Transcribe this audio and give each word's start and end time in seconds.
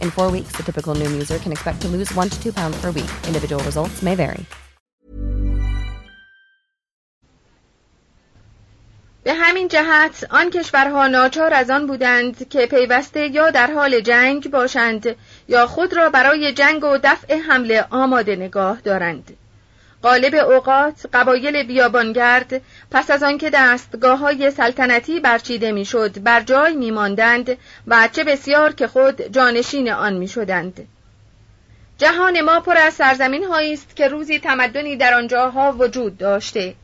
In 0.00 0.10
four 0.10 0.30
weeks, 0.30 0.52
the 0.56 0.62
typical 0.62 0.94
Noom 0.94 1.12
user 1.22 1.38
can 1.38 1.52
expect 1.52 1.82
to 1.82 1.88
lose 1.88 2.14
one 2.14 2.28
to 2.28 2.42
two 2.42 2.52
pounds 2.52 2.80
per 2.80 2.90
week. 2.90 3.10
Individual 3.26 3.62
results 3.64 4.02
may 4.02 4.14
vary. 4.14 4.46
به 9.24 9.34
همین 9.34 9.68
جهت 9.68 10.26
آن 10.30 10.50
کشورها 10.50 11.06
ناچار 11.06 11.54
از 11.54 11.70
آن 11.70 11.86
بودند 11.86 12.48
که 12.48 12.66
پیوسته 12.66 13.26
یا 13.28 13.50
در 13.50 13.70
حال 13.72 14.00
جنگ 14.00 14.50
باشند 14.50 15.16
یا 15.48 15.66
خود 15.66 15.96
را 15.96 16.10
برای 16.10 16.52
جنگ 16.52 16.84
و 16.84 16.98
دفع 17.02 17.38
حمله 17.38 17.86
آماده 17.90 18.36
نگاه 18.36 18.80
دارند. 18.80 19.36
غالب 20.02 20.34
اوقات 20.34 21.06
قبایل 21.12 21.62
بیابانگرد 21.62 22.60
پس 22.90 23.10
از 23.10 23.22
آنکه 23.22 23.50
دستگاه 23.50 24.18
های 24.18 24.50
سلطنتی 24.50 25.20
برچیده 25.20 25.72
می‌شد 25.72 26.22
بر 26.22 26.40
جای 26.40 26.76
میماندند 26.76 27.56
و 27.86 28.08
چه 28.12 28.24
بسیار 28.24 28.72
که 28.72 28.86
خود 28.86 29.22
جانشین 29.22 29.90
آن 29.90 30.12
می‌شدند. 30.12 30.88
جهان 31.98 32.40
ما 32.40 32.60
پر 32.60 32.76
از 32.76 32.94
سرزمین 32.94 33.44
هایی 33.44 33.72
است 33.72 33.96
که 33.96 34.08
روزی 34.08 34.38
تمدنی 34.38 34.96
در 34.96 35.14
آنجاها 35.14 35.72
وجود 35.78 36.18
داشته 36.18 36.74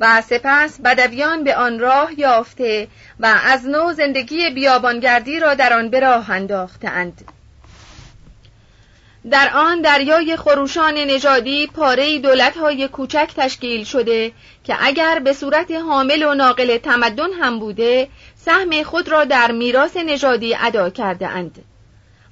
و 0.00 0.22
سپس 0.22 0.80
بدویان 0.80 1.44
به 1.44 1.56
آن 1.56 1.78
راه 1.78 2.20
یافته 2.20 2.88
و 3.20 3.26
از 3.44 3.66
نو 3.66 3.92
زندگی 3.92 4.50
بیابانگردی 4.50 5.40
را 5.40 5.54
در 5.54 5.72
آن 5.72 5.88
به 5.88 6.00
راه 6.00 6.30
انداختند 6.30 7.24
در 9.30 9.50
آن 9.54 9.80
دریای 9.80 10.36
خروشان 10.36 10.94
نژادی 10.94 11.66
پاره 11.66 12.18
دولت‌های 12.18 12.88
کوچک 12.88 13.30
تشکیل 13.36 13.84
شده 13.84 14.32
که 14.64 14.76
اگر 14.80 15.18
به 15.18 15.32
صورت 15.32 15.70
حامل 15.70 16.22
و 16.22 16.34
ناقل 16.34 16.78
تمدن 16.78 17.32
هم 17.32 17.58
بوده 17.58 18.08
سهم 18.36 18.82
خود 18.82 19.08
را 19.08 19.24
در 19.24 19.52
میراث 19.52 19.96
نژادی 19.96 20.54
ادا 20.54 20.90
کرده 20.90 21.28
اند. 21.28 21.64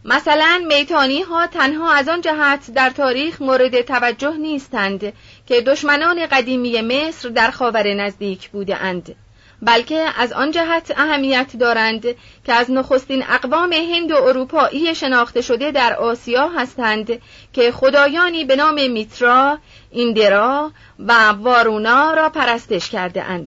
مثلا 0.04 0.62
میتانی 0.68 1.22
ها 1.22 1.46
تنها 1.46 1.92
از 1.92 2.08
آن 2.08 2.20
جهت 2.20 2.70
در 2.74 2.90
تاریخ 2.90 3.42
مورد 3.42 3.80
توجه 3.80 4.36
نیستند 4.36 5.12
که 5.46 5.60
دشمنان 5.60 6.26
قدیمی 6.26 6.80
مصر 6.80 7.28
در 7.28 7.50
خاور 7.50 7.94
نزدیک 7.94 8.50
بوده 8.50 8.76
اند. 8.76 9.14
بلکه 9.62 10.06
از 10.16 10.32
آن 10.32 10.50
جهت 10.50 10.92
اهمیت 10.96 11.56
دارند 11.56 12.02
که 12.44 12.52
از 12.52 12.70
نخستین 12.70 13.24
اقوام 13.28 13.72
هند 13.72 14.10
و 14.10 14.16
اروپایی 14.16 14.94
شناخته 14.94 15.40
شده 15.40 15.70
در 15.70 15.94
آسیا 15.94 16.48
هستند 16.48 17.22
که 17.52 17.72
خدایانی 17.72 18.44
به 18.44 18.56
نام 18.56 18.90
میترا، 18.90 19.58
ایندرا 19.90 20.72
و 20.98 21.28
وارونا 21.28 22.14
را 22.14 22.28
پرستش 22.28 22.90
کرده 22.90 23.22
اند. 23.22 23.46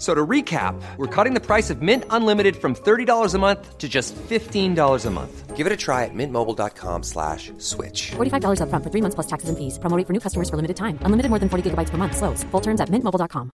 So 0.00 0.14
to 0.14 0.26
recap, 0.26 0.80
we're 0.96 1.14
cutting 1.14 1.34
the 1.34 1.44
price 1.44 1.68
of 1.68 1.82
Mint 1.82 2.04
Unlimited 2.08 2.56
from 2.56 2.74
$30 2.74 3.34
a 3.34 3.38
month 3.38 3.76
to 3.76 3.86
just 3.86 4.16
$15 4.16 5.06
a 5.06 5.10
month. 5.10 5.54
Give 5.54 5.66
it 5.66 5.72
a 5.74 5.76
try 5.76 6.06
at 6.06 6.14
mintmobile.com 6.14 7.02
slash 7.02 7.52
switch. 7.58 8.12
$45 8.12 8.60
upfront 8.64 8.82
for 8.82 8.90
three 8.90 9.02
months 9.02 9.14
plus 9.14 9.26
taxes 9.26 9.50
and 9.50 9.58
fees. 9.58 9.78
Promo 9.78 9.94
rate 9.98 10.06
for 10.06 10.14
new 10.14 10.24
customers 10.26 10.48
for 10.48 10.56
limited 10.56 10.78
time. 10.78 10.96
Unlimited 11.04 11.28
more 11.28 11.38
than 11.38 11.50
40 11.50 11.68
gigabytes 11.68 11.90
per 11.90 11.98
month. 11.98 12.16
Slows. 12.16 12.44
Full 12.44 12.62
terms 12.62 12.80
at 12.80 12.88
mintmobile.com. 12.88 13.50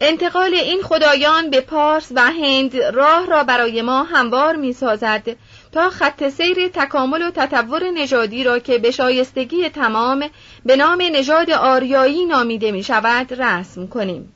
انتقال 0.00 0.54
این 0.54 0.82
خدایان 0.82 1.50
به 1.50 1.60
پارس 1.60 2.12
و 2.14 2.20
هند 2.20 2.76
راه 2.76 3.26
را 3.26 3.44
برای 3.44 3.82
ما 3.82 4.02
هموار 4.02 4.56
می 4.56 4.72
سازد 4.72 5.36
تا 5.73 5.89
خط 5.89 6.29
سیر 6.29 6.67
تکامل 6.67 7.21
و 7.21 7.31
تطور 7.31 7.89
نژادی 7.89 8.43
را 8.43 8.59
که 8.59 8.77
به 8.77 8.91
شایستگی 8.91 9.69
تمام 9.69 10.29
به 10.65 10.75
نام 10.75 11.01
نژاد 11.01 11.51
آریایی 11.51 12.25
نامیده 12.25 12.71
می 12.71 12.83
شود 12.83 13.41
رسم 13.41 13.87
کنیم. 13.87 14.33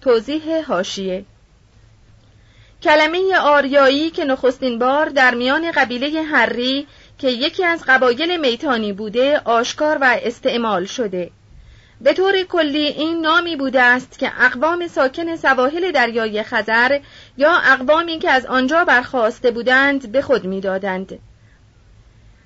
توضیح 0.00 0.64
هاشیه 0.66 1.24
کلمه 2.82 3.36
آریایی 3.36 4.10
که 4.10 4.24
نخستین 4.24 4.78
بار 4.78 5.08
در 5.08 5.34
میان 5.34 5.70
قبیله 5.70 6.22
هری 6.22 6.86
که 7.18 7.28
یکی 7.28 7.64
از 7.64 7.84
قبایل 7.86 8.40
میتانی 8.40 8.92
بوده 8.92 9.40
آشکار 9.44 9.98
و 10.00 10.18
استعمال 10.22 10.84
شده 10.84 11.30
به 12.02 12.12
طور 12.12 12.42
کلی 12.42 12.86
این 12.86 13.20
نامی 13.20 13.56
بوده 13.56 13.82
است 13.82 14.18
که 14.18 14.32
اقوام 14.38 14.86
ساکن 14.88 15.36
سواحل 15.36 15.92
دریای 15.92 16.42
خزر 16.42 17.00
یا 17.36 17.52
اقوامی 17.56 18.18
که 18.18 18.30
از 18.30 18.46
آنجا 18.46 18.84
برخواسته 18.84 19.50
بودند 19.50 20.12
به 20.12 20.22
خود 20.22 20.44
می‌دادند. 20.44 21.18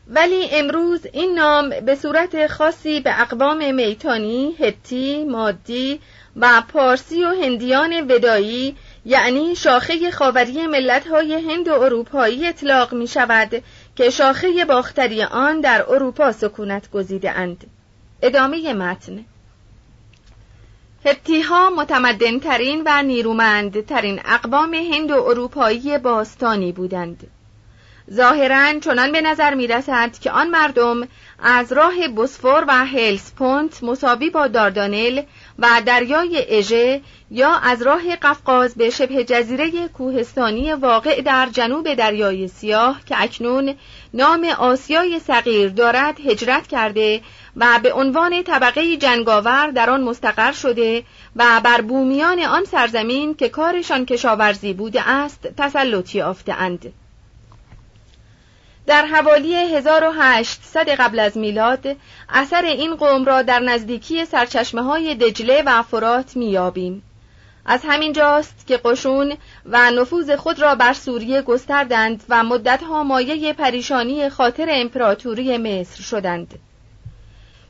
ولی 0.08 0.49
امروز 0.53 1.06
این 1.12 1.35
نام 1.35 1.70
به 1.70 1.94
صورت 1.94 2.47
خاصی 2.47 3.00
به 3.00 3.20
اقوام 3.20 3.75
میتانی، 3.75 4.56
هتی، 4.61 5.25
مادی 5.25 6.00
و 6.37 6.62
پارسی 6.69 7.25
و 7.25 7.29
هندیان 7.29 8.11
ودایی 8.11 8.76
یعنی 9.05 9.56
شاخه 9.56 10.11
خاوری 10.11 10.67
ملت‌های 10.67 11.35
هند 11.35 11.69
و 11.69 11.73
اروپایی 11.73 12.47
اطلاق 12.47 12.94
می 12.94 13.06
شود 13.06 13.62
که 13.97 14.11
شاخه 14.11 14.64
باختری 14.64 15.23
آن 15.23 15.61
در 15.61 15.85
اروپا 15.88 16.32
سکونت 16.32 16.91
گزیده 16.91 17.31
اند. 17.31 17.67
ادامه 18.23 18.73
متن 18.73 19.25
هتیها 21.06 21.70
متمدن 21.70 22.38
ترین 22.38 22.82
و 22.87 23.03
نیرومند 23.03 23.87
ترین 23.87 24.20
اقوام 24.25 24.75
هند 24.75 25.11
و 25.11 25.14
اروپایی 25.14 25.99
باستانی 25.99 26.73
بودند. 26.73 27.26
ظاهرا 28.12 28.81
چنان 28.81 29.12
به 29.12 29.20
نظر 29.20 29.55
می 29.55 29.67
رسد 29.67 30.19
که 30.19 30.31
آن 30.31 30.50
مردم 30.50 31.08
از 31.38 31.73
راه 31.73 32.08
بوسفور 32.08 32.64
و 32.69 32.87
هلسپونت 32.87 33.85
مساوی 33.85 34.31
با 34.31 34.47
داردانل 34.47 35.23
و 35.58 35.82
دریای 35.87 36.44
اژه 36.49 37.00
یا 37.31 37.55
از 37.55 37.82
راه 37.82 38.17
قفقاز 38.17 38.75
به 38.75 38.91
شبه 38.91 39.25
جزیره 39.25 39.88
کوهستانی 39.88 40.73
واقع 40.73 41.20
در 41.20 41.49
جنوب 41.53 41.94
دریای 41.94 42.49
سیاه 42.49 43.00
که 43.06 43.23
اکنون 43.23 43.75
نام 44.14 44.44
آسیای 44.44 45.19
صغیر 45.19 45.69
دارد 45.69 46.20
هجرت 46.20 46.67
کرده 46.67 47.20
و 47.56 47.81
به 47.82 47.93
عنوان 47.93 48.43
طبقه 48.43 48.97
جنگاور 48.97 49.70
در 49.70 49.91
آن 49.91 50.03
مستقر 50.03 50.53
شده 50.53 51.05
و 51.37 51.61
بر 51.64 51.81
بومیان 51.81 52.41
آن 52.41 52.64
سرزمین 52.64 53.35
که 53.35 53.49
کارشان 53.49 54.06
کشاورزی 54.06 54.73
بوده 54.73 55.08
است 55.11 55.49
تسلطی 55.56 56.20
اند. 56.49 56.93
در 58.87 59.06
حوالی 59.06 59.55
1800 59.55 60.88
قبل 60.88 61.19
از 61.19 61.38
میلاد 61.38 61.97
اثر 62.29 62.64
این 62.64 62.97
قوم 62.97 63.25
را 63.25 63.43
در 63.43 63.61
نزدیکی 63.61 64.25
سرچشمه 64.25 64.82
های 64.82 65.14
دجله 65.14 65.62
و 65.67 65.82
فرات 65.82 66.37
میابیم. 66.37 67.03
از 67.67 67.81
همین 67.85 68.12
جاست 68.12 68.67
که 68.67 68.76
قشون 68.76 69.37
و 69.67 69.91
نفوذ 69.91 70.31
خود 70.31 70.61
را 70.61 70.75
بر 70.75 70.93
سوریه 70.93 71.43
گستردند 71.43 72.25
و 72.29 72.44
مدتها 72.44 73.03
مایه 73.03 73.53
پریشانی 73.53 74.29
خاطر 74.29 74.69
امپراتوری 74.70 75.58
مصر 75.58 76.03
شدند. 76.03 76.58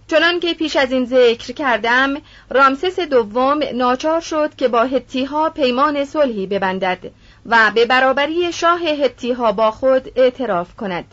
چنان 0.08 0.40
که 0.40 0.54
پیش 0.54 0.76
از 0.76 0.92
این 0.92 1.04
ذکر 1.04 1.52
کردم 1.52 2.14
رامسس 2.50 3.00
دوم 3.00 3.60
ناچار 3.74 4.20
شد 4.20 4.54
که 4.56 4.68
با 4.68 4.82
هتیها 4.84 5.50
پیمان 5.50 6.04
صلحی 6.04 6.46
ببندد 6.46 6.98
و 7.46 7.70
به 7.74 7.86
برابری 7.86 8.52
شاه 8.52 8.80
هتیها 8.80 9.52
با 9.52 9.70
خود 9.70 10.12
اعتراف 10.16 10.74
کند. 10.74 11.04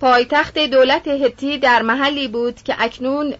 پایتخت 0.00 0.58
دولت 0.58 1.08
هتی 1.08 1.58
در 1.58 1.82
محلی 1.82 2.28
بود 2.28 2.62
که 2.62 2.74
اکنون 2.78 3.34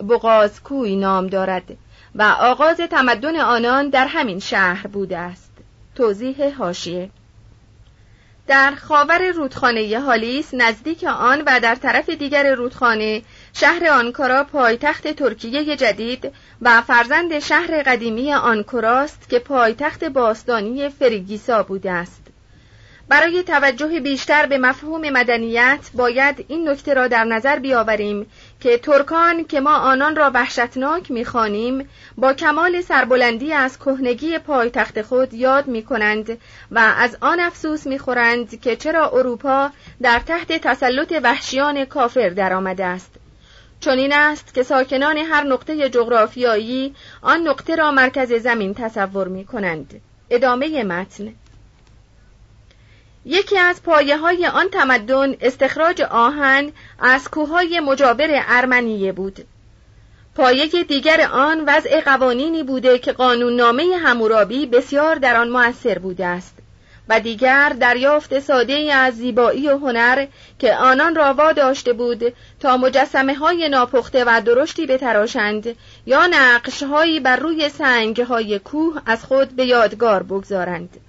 کوی 0.65 0.97
نام 0.97 1.27
دارد 1.27 1.77
و 2.15 2.23
آغاز 2.23 2.77
تمدن 2.77 3.37
آنان 3.37 3.89
در 3.89 4.07
همین 4.07 4.39
شهر 4.39 4.87
بوده 4.87 5.19
است. 5.19 5.53
توضیح 5.95 6.57
هاشیه 6.59 7.11
در 8.47 8.75
خاور 8.75 9.31
رودخانه 9.31 10.01
هالیس 10.01 10.55
نزدیک 10.55 11.05
آن 11.05 11.43
و 11.47 11.61
در 11.61 11.75
طرف 11.75 12.11
دیگر 12.11 12.55
رودخانه 12.55 13.23
شهر 13.53 13.89
آنکارا 13.89 14.45
پایتخت 14.45 15.09
ترکیه 15.09 15.77
جدید 15.77 16.33
و 16.63 16.83
فرزند 16.83 17.39
شهر 17.39 17.83
قدیمی 17.83 18.33
آنکوراست 18.33 19.29
که 19.29 19.39
پایتخت 19.39 20.05
باستانی 20.05 20.89
فریگیسا 20.89 21.63
بوده 21.63 21.91
است. 21.91 22.23
برای 23.09 23.43
توجه 23.43 24.01
بیشتر 24.01 24.47
به 24.47 24.59
مفهوم 24.59 25.11
مدنیت 25.11 25.91
باید 25.95 26.45
این 26.49 26.69
نکته 26.69 26.95
را 26.95 27.09
در 27.09 27.25
نظر 27.25 27.59
بیاوریم 27.59 28.27
که 28.61 28.79
ترکان 28.79 29.45
که 29.45 29.61
ما 29.61 29.75
آنان 29.77 30.17
را 30.17 30.31
وحشتناک 30.35 31.11
می‌خوانیم 31.11 31.89
با 32.17 32.33
کمال 32.33 32.81
سربلندی 32.81 33.53
از 33.53 33.79
کهنگی 33.79 34.39
پایتخت 34.39 35.03
خود 35.03 35.35
یاد 35.35 35.67
می 35.67 35.83
کنند 35.83 36.39
و 36.71 36.95
از 36.99 37.17
آن 37.21 37.41
افسوس 37.41 37.87
می‌خورند 37.87 38.61
که 38.61 38.77
چرا 38.77 39.11
اروپا 39.11 39.71
در 40.03 40.19
تحت 40.19 40.53
تسلط 40.53 41.15
وحشیان 41.23 41.85
کافر 41.85 42.29
درآمده 42.29 42.85
است. 42.85 43.28
چنین 43.81 44.13
است 44.13 44.55
که 44.55 44.63
ساکنان 44.63 45.17
هر 45.17 45.45
نقطه 45.45 45.89
جغرافیایی 45.89 46.95
آن 47.23 47.49
نقطه 47.49 47.77
را 47.77 47.91
مرکز 47.91 48.33
زمین 48.33 48.75
تصور 48.75 49.29
می 49.29 49.45
کنند. 49.45 50.01
ادامه 50.31 50.85
متن. 50.85 51.35
یکی 53.25 53.59
از 53.59 53.83
پایه 53.83 54.17
های 54.17 54.47
آن 54.47 54.69
تمدن 54.69 55.35
استخراج 55.41 56.03
آهن 56.03 56.73
از 56.99 57.29
کوههای 57.29 57.81
مجاور 57.81 58.29
ارمنیه 58.31 59.13
بود. 59.13 59.47
پایه 60.35 60.85
دیگر 60.85 61.29
آن 61.33 61.65
وضع 61.67 62.01
قوانینی 62.01 62.63
بوده 62.63 62.99
که 62.99 63.13
قانون 63.13 63.57
نامه 63.57 63.97
همورابی 64.03 64.67
بسیار 64.67 65.15
در 65.15 65.37
آن 65.37 65.49
موثر 65.49 65.99
بوده 65.99 66.27
است. 66.27 66.58
و 67.09 67.21
دیگر 67.21 67.69
دریافت 67.81 68.39
ساده 68.39 68.95
از 68.95 69.15
زیبایی 69.15 69.69
و 69.69 69.79
هنر 69.79 70.27
که 70.59 70.75
آنان 70.75 71.15
را 71.15 71.53
داشته 71.53 71.93
بود 71.93 72.35
تا 72.61 72.77
مجسمه 72.77 73.35
های 73.35 73.69
ناپخته 73.69 74.25
و 74.27 74.43
درشتی 74.45 74.87
بتراشند 74.87 75.77
یا 76.07 76.27
نقش 76.27 76.83
هایی 76.83 77.21
بر 77.21 77.37
روی 77.37 77.69
سنگ 77.69 78.21
های 78.21 78.59
کوه 78.59 79.03
از 79.07 79.25
خود 79.25 79.57
به 79.57 79.65
یادگار 79.65 80.23
بگذارند. 80.23 81.01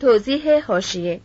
توضیح 0.00 0.64
هاشیه 0.66 1.20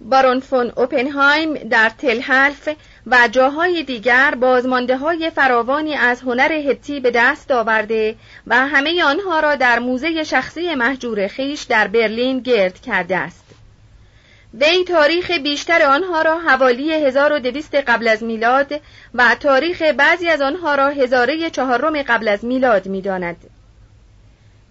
بارون 0.00 0.40
فون 0.40 0.72
اوپنهایم 0.76 1.54
در 1.54 1.88
تلحلف 1.98 2.68
و 3.10 3.28
جاهای 3.32 3.82
دیگر 3.82 4.34
بازمانده 4.34 4.96
های 4.96 5.30
فراوانی 5.30 5.94
از 5.94 6.20
هنر 6.20 6.52
هتی 6.52 7.00
به 7.00 7.10
دست 7.10 7.50
آورده 7.50 8.16
و 8.46 8.66
همه 8.66 9.04
آنها 9.04 9.40
را 9.40 9.56
در 9.56 9.78
موزه 9.78 10.24
شخصی 10.24 10.74
محجور 10.74 11.26
خیش 11.26 11.62
در 11.62 11.88
برلین 11.88 12.40
گرد 12.40 12.80
کرده 12.80 13.16
است. 13.16 13.44
وی 14.54 14.84
تاریخ 14.84 15.30
بیشتر 15.30 15.82
آنها 15.82 16.22
را 16.22 16.38
حوالی 16.38 16.92
1200 16.92 17.74
قبل 17.74 18.08
از 18.08 18.22
میلاد 18.22 18.80
و 19.14 19.34
تاریخ 19.34 19.82
بعضی 19.82 20.28
از 20.28 20.40
آنها 20.40 20.74
را 20.74 20.88
هزاره 20.88 21.50
چهارم 21.50 22.02
قبل 22.02 22.28
از 22.28 22.44
میلاد 22.44 22.86
می‌داند. 22.86 23.36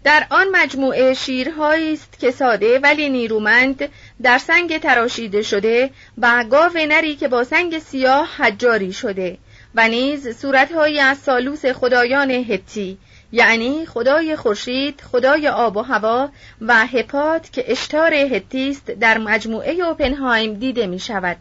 در 0.04 0.28
آن 0.30 0.48
مجموعه 0.52 1.14
شیرهایی 1.14 1.94
است 1.94 2.20
که 2.20 2.32
ساده 2.32 2.80
ولی 2.80 3.10
نیرومند 3.10 3.90
در 4.22 4.38
سنگ 4.38 4.78
تراشیده 4.78 5.42
شده 5.42 5.90
و 6.18 6.46
گاو 6.52 6.74
نری 6.76 7.16
که 7.16 7.28
با 7.28 7.44
سنگ 7.44 7.80
سیاه 7.80 8.30
حجاری 8.38 8.94
شده 8.94 9.38
و 9.76 9.88
نیز 9.88 10.38
صورتهایی 10.38 11.00
از 11.00 11.18
سالوس 11.18 11.66
خدایان 11.66 12.32
هتی 12.32 12.98
یعنی 13.32 13.86
خدای 13.86 14.36
خورشید، 14.36 15.02
خدای 15.12 15.48
آب 15.48 15.78
و 15.78 15.82
هوا 15.82 16.30
و 16.62 16.86
هپات 16.86 17.52
که 17.52 17.72
اشتار 17.72 18.14
هتی 18.14 18.70
است 18.70 18.92
در 18.92 19.18
مجموعه 19.18 19.72
اوپنهایم 19.72 20.54
دیده 20.54 20.88
می 20.88 21.00
شود. 21.00 21.38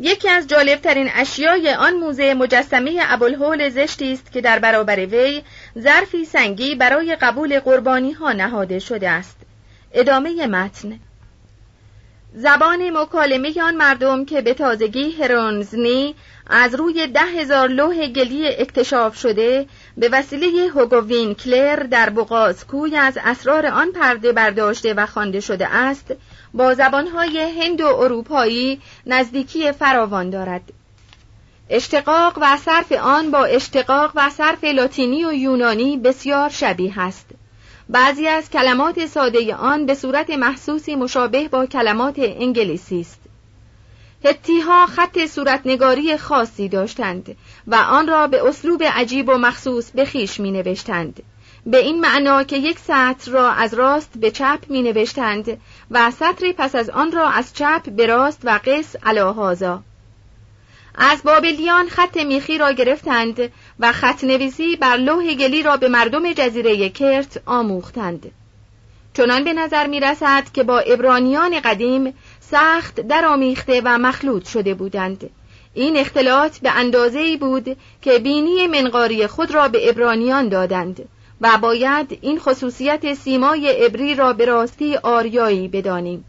یکی 0.00 0.28
از 0.28 0.46
جالبترین 0.46 1.10
اشیای 1.14 1.74
آن 1.74 1.94
موزه 1.94 2.34
مجسمه 2.34 2.98
ابوالهول 3.00 3.68
زشتی 3.68 4.12
است 4.12 4.32
که 4.32 4.40
در 4.40 4.58
برابر 4.58 5.06
وی 5.06 5.42
ظرفی 5.78 6.24
سنگی 6.24 6.74
برای 6.74 7.16
قبول 7.16 7.60
قربانی 7.60 8.12
ها 8.12 8.32
نهاده 8.32 8.78
شده 8.78 9.10
است. 9.10 9.36
ادامه 9.92 10.46
متن. 10.46 11.00
زبان 12.34 12.90
مکالمه 12.90 13.62
آن 13.62 13.74
مردم 13.74 14.24
که 14.24 14.40
به 14.40 14.54
تازگی 14.54 15.10
هرونزنی 15.10 16.14
از 16.46 16.74
روی 16.74 17.06
ده 17.06 17.20
هزار 17.20 17.68
لوح 17.68 18.06
گلی 18.06 18.46
اکتشاف 18.46 19.16
شده 19.16 19.66
به 19.96 20.08
وسیله 20.12 20.68
هوگو 20.68 21.34
کلر 21.34 21.76
در 21.76 22.10
بغازکوی 22.10 22.96
از 22.96 23.18
اسرار 23.24 23.66
آن 23.66 23.92
پرده 23.92 24.32
برداشته 24.32 24.94
و 24.94 25.06
خوانده 25.06 25.40
شده 25.40 25.74
است 25.74 26.14
با 26.54 26.74
زبانهای 26.74 27.38
هند 27.38 27.80
و 27.80 27.86
اروپایی 27.86 28.80
نزدیکی 29.06 29.72
فراوان 29.72 30.30
دارد. 30.30 30.62
اشتقاق 31.70 32.38
و 32.40 32.56
صرف 32.56 32.92
آن 32.92 33.30
با 33.30 33.44
اشتقاق 33.44 34.12
و 34.14 34.30
صرف 34.30 34.64
لاتینی 34.64 35.24
و 35.24 35.32
یونانی 35.32 35.96
بسیار 35.96 36.48
شبیه 36.48 37.00
است. 37.00 37.26
بعضی 37.88 38.28
از 38.28 38.50
کلمات 38.50 39.06
ساده 39.06 39.54
آن 39.54 39.86
به 39.86 39.94
صورت 39.94 40.30
محسوسی 40.30 40.94
مشابه 40.94 41.48
با 41.48 41.66
کلمات 41.66 42.14
انگلیسی 42.18 43.00
است. 43.00 43.20
هتیها 44.24 44.86
خط 44.86 45.26
صورتنگاری 45.26 46.16
خاصی 46.16 46.68
داشتند 46.68 47.36
و 47.66 47.74
آن 47.74 48.08
را 48.08 48.26
به 48.26 48.48
اسلوب 48.48 48.82
عجیب 48.82 49.28
و 49.28 49.32
مخصوص 49.32 49.90
به 49.90 50.04
خیش 50.04 50.40
می 50.40 50.50
نوشتند 50.50 51.22
به 51.66 51.78
این 51.78 52.00
معنا 52.00 52.42
که 52.42 52.56
یک 52.56 52.78
سطر 52.78 53.30
را 53.30 53.50
از 53.50 53.74
راست 53.74 54.12
به 54.16 54.30
چپ 54.30 54.58
می 54.68 54.82
نوشتند 54.82 55.60
و 55.90 56.10
سطری 56.10 56.52
پس 56.52 56.74
از 56.74 56.90
آن 56.90 57.12
را 57.12 57.28
از 57.28 57.54
چپ 57.54 57.90
به 57.90 58.06
راست 58.06 58.40
و 58.44 58.60
قص 58.64 58.96
علاهازا 59.02 59.82
از 60.96 61.22
بابلیان 61.22 61.88
خط 61.88 62.16
میخی 62.16 62.58
را 62.58 62.72
گرفتند 62.72 63.52
و 63.80 63.92
خط 63.92 64.24
نویسی 64.24 64.76
بر 64.76 64.96
لوح 64.96 65.34
گلی 65.34 65.62
را 65.62 65.76
به 65.76 65.88
مردم 65.88 66.32
جزیره 66.32 66.88
کرت 66.88 67.42
آموختند. 67.46 68.30
چنان 69.14 69.44
به 69.44 69.52
نظر 69.52 69.86
می 69.86 70.00
رسد 70.00 70.44
که 70.52 70.62
با 70.62 70.78
ابرانیان 70.78 71.60
قدیم 71.60 72.14
سخت 72.40 73.00
درآمیخته 73.00 73.82
و 73.84 73.98
مخلوط 73.98 74.48
شده 74.48 74.74
بودند. 74.74 75.30
این 75.74 75.96
اختلاط 75.96 76.58
به 76.58 76.70
اندازه 76.70 77.36
بود 77.36 77.76
که 78.02 78.18
بینی 78.18 78.66
منقاری 78.66 79.26
خود 79.26 79.50
را 79.50 79.68
به 79.68 79.88
ابرانیان 79.88 80.48
دادند 80.48 81.08
و 81.40 81.58
باید 81.58 82.18
این 82.20 82.38
خصوصیت 82.38 83.14
سیمای 83.14 83.86
ابری 83.86 84.14
را 84.14 84.32
به 84.32 84.44
راستی 84.44 84.96
آریایی 84.96 85.68
بدانیم. 85.68 86.24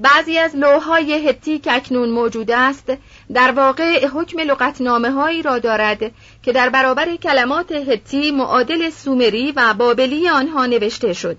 بعضی 0.00 0.38
از 0.38 0.56
لوهای 0.56 1.28
هتی 1.28 1.58
که 1.58 1.72
اکنون 1.72 2.10
موجود 2.10 2.50
است. 2.50 2.92
در 3.34 3.50
واقع 3.50 4.06
حکم 4.06 4.40
لغتنامه 4.40 5.10
هایی 5.10 5.42
را 5.42 5.58
دارد 5.58 5.98
که 6.42 6.52
در 6.52 6.68
برابر 6.68 7.16
کلمات 7.16 7.72
هتی 7.72 8.30
معادل 8.30 8.90
سومری 8.90 9.52
و 9.56 9.74
بابلی 9.74 10.28
آنها 10.28 10.66
نوشته 10.66 11.12
شد. 11.12 11.36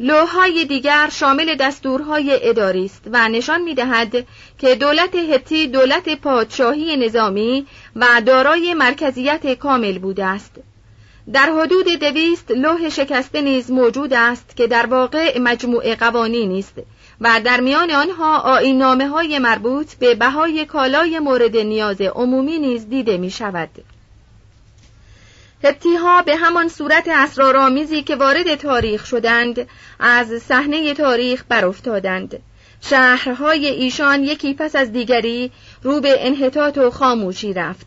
لوهای 0.00 0.64
دیگر 0.64 1.08
شامل 1.12 1.54
دستورهای 1.54 2.48
اداری 2.48 2.84
است 2.84 3.02
و 3.12 3.28
نشان 3.28 3.62
می‌دهد 3.62 4.26
که 4.58 4.74
دولت 4.74 5.14
هتی 5.14 5.66
دولت 5.66 6.20
پادشاهی 6.20 6.96
نظامی 6.96 7.66
و 7.96 8.06
دارای 8.26 8.74
مرکزیت 8.74 9.54
کامل 9.54 9.98
بوده 9.98 10.24
است. 10.24 10.52
در 11.32 11.52
حدود 11.52 11.88
دویست 11.88 12.50
لوح 12.50 12.88
شکسته 12.88 13.42
نیز 13.42 13.70
موجود 13.70 14.14
است 14.14 14.56
که 14.56 14.66
در 14.66 14.86
واقع 14.86 15.38
مجموعه 15.38 15.94
قوانین 15.94 16.58
است. 16.58 16.74
و 17.20 17.40
در 17.44 17.60
میان 17.60 17.90
آنها 17.90 18.38
آینامه 18.38 19.08
های 19.08 19.38
مربوط 19.38 19.94
به 19.94 20.14
بهای 20.14 20.64
کالای 20.64 21.18
مورد 21.18 21.56
نیاز 21.56 22.00
عمومی 22.00 22.58
نیز 22.58 22.88
دیده 22.88 23.16
می 23.16 23.30
شود. 23.30 23.68
ها 26.02 26.22
به 26.22 26.36
همان 26.36 26.68
صورت 26.68 27.08
اسرارآمیزی 27.08 28.02
که 28.02 28.16
وارد 28.16 28.54
تاریخ 28.54 29.06
شدند 29.06 29.68
از 30.00 30.42
صحنه 30.42 30.94
تاریخ 30.94 31.44
برافتادند 31.48 32.42
شهرهای 32.80 33.66
ایشان 33.66 34.24
یکی 34.24 34.54
پس 34.54 34.76
از 34.76 34.92
دیگری 34.92 35.50
رو 35.82 36.00
به 36.00 36.26
انحطاط 36.26 36.78
و 36.78 36.90
خاموشی 36.90 37.52
رفت 37.52 37.86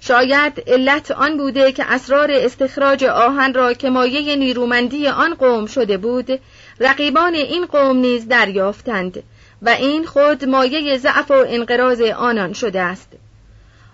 شاید 0.00 0.62
علت 0.66 1.10
آن 1.10 1.36
بوده 1.36 1.72
که 1.72 1.84
اسرار 1.84 2.30
استخراج 2.30 3.04
آهن 3.04 3.54
را 3.54 3.72
که 3.72 3.90
مایه 3.90 4.36
نیرومندی 4.36 5.08
آن 5.08 5.34
قوم 5.34 5.66
شده 5.66 5.96
بود 5.96 6.40
رقیبان 6.80 7.34
این 7.34 7.66
قوم 7.66 7.96
نیز 7.96 8.28
دریافتند 8.28 9.22
و 9.62 9.68
این 9.68 10.04
خود 10.04 10.44
مایه 10.44 10.98
ضعف 10.98 11.30
و 11.30 11.44
انقراض 11.48 12.00
آنان 12.00 12.52
شده 12.52 12.80
است 12.80 13.08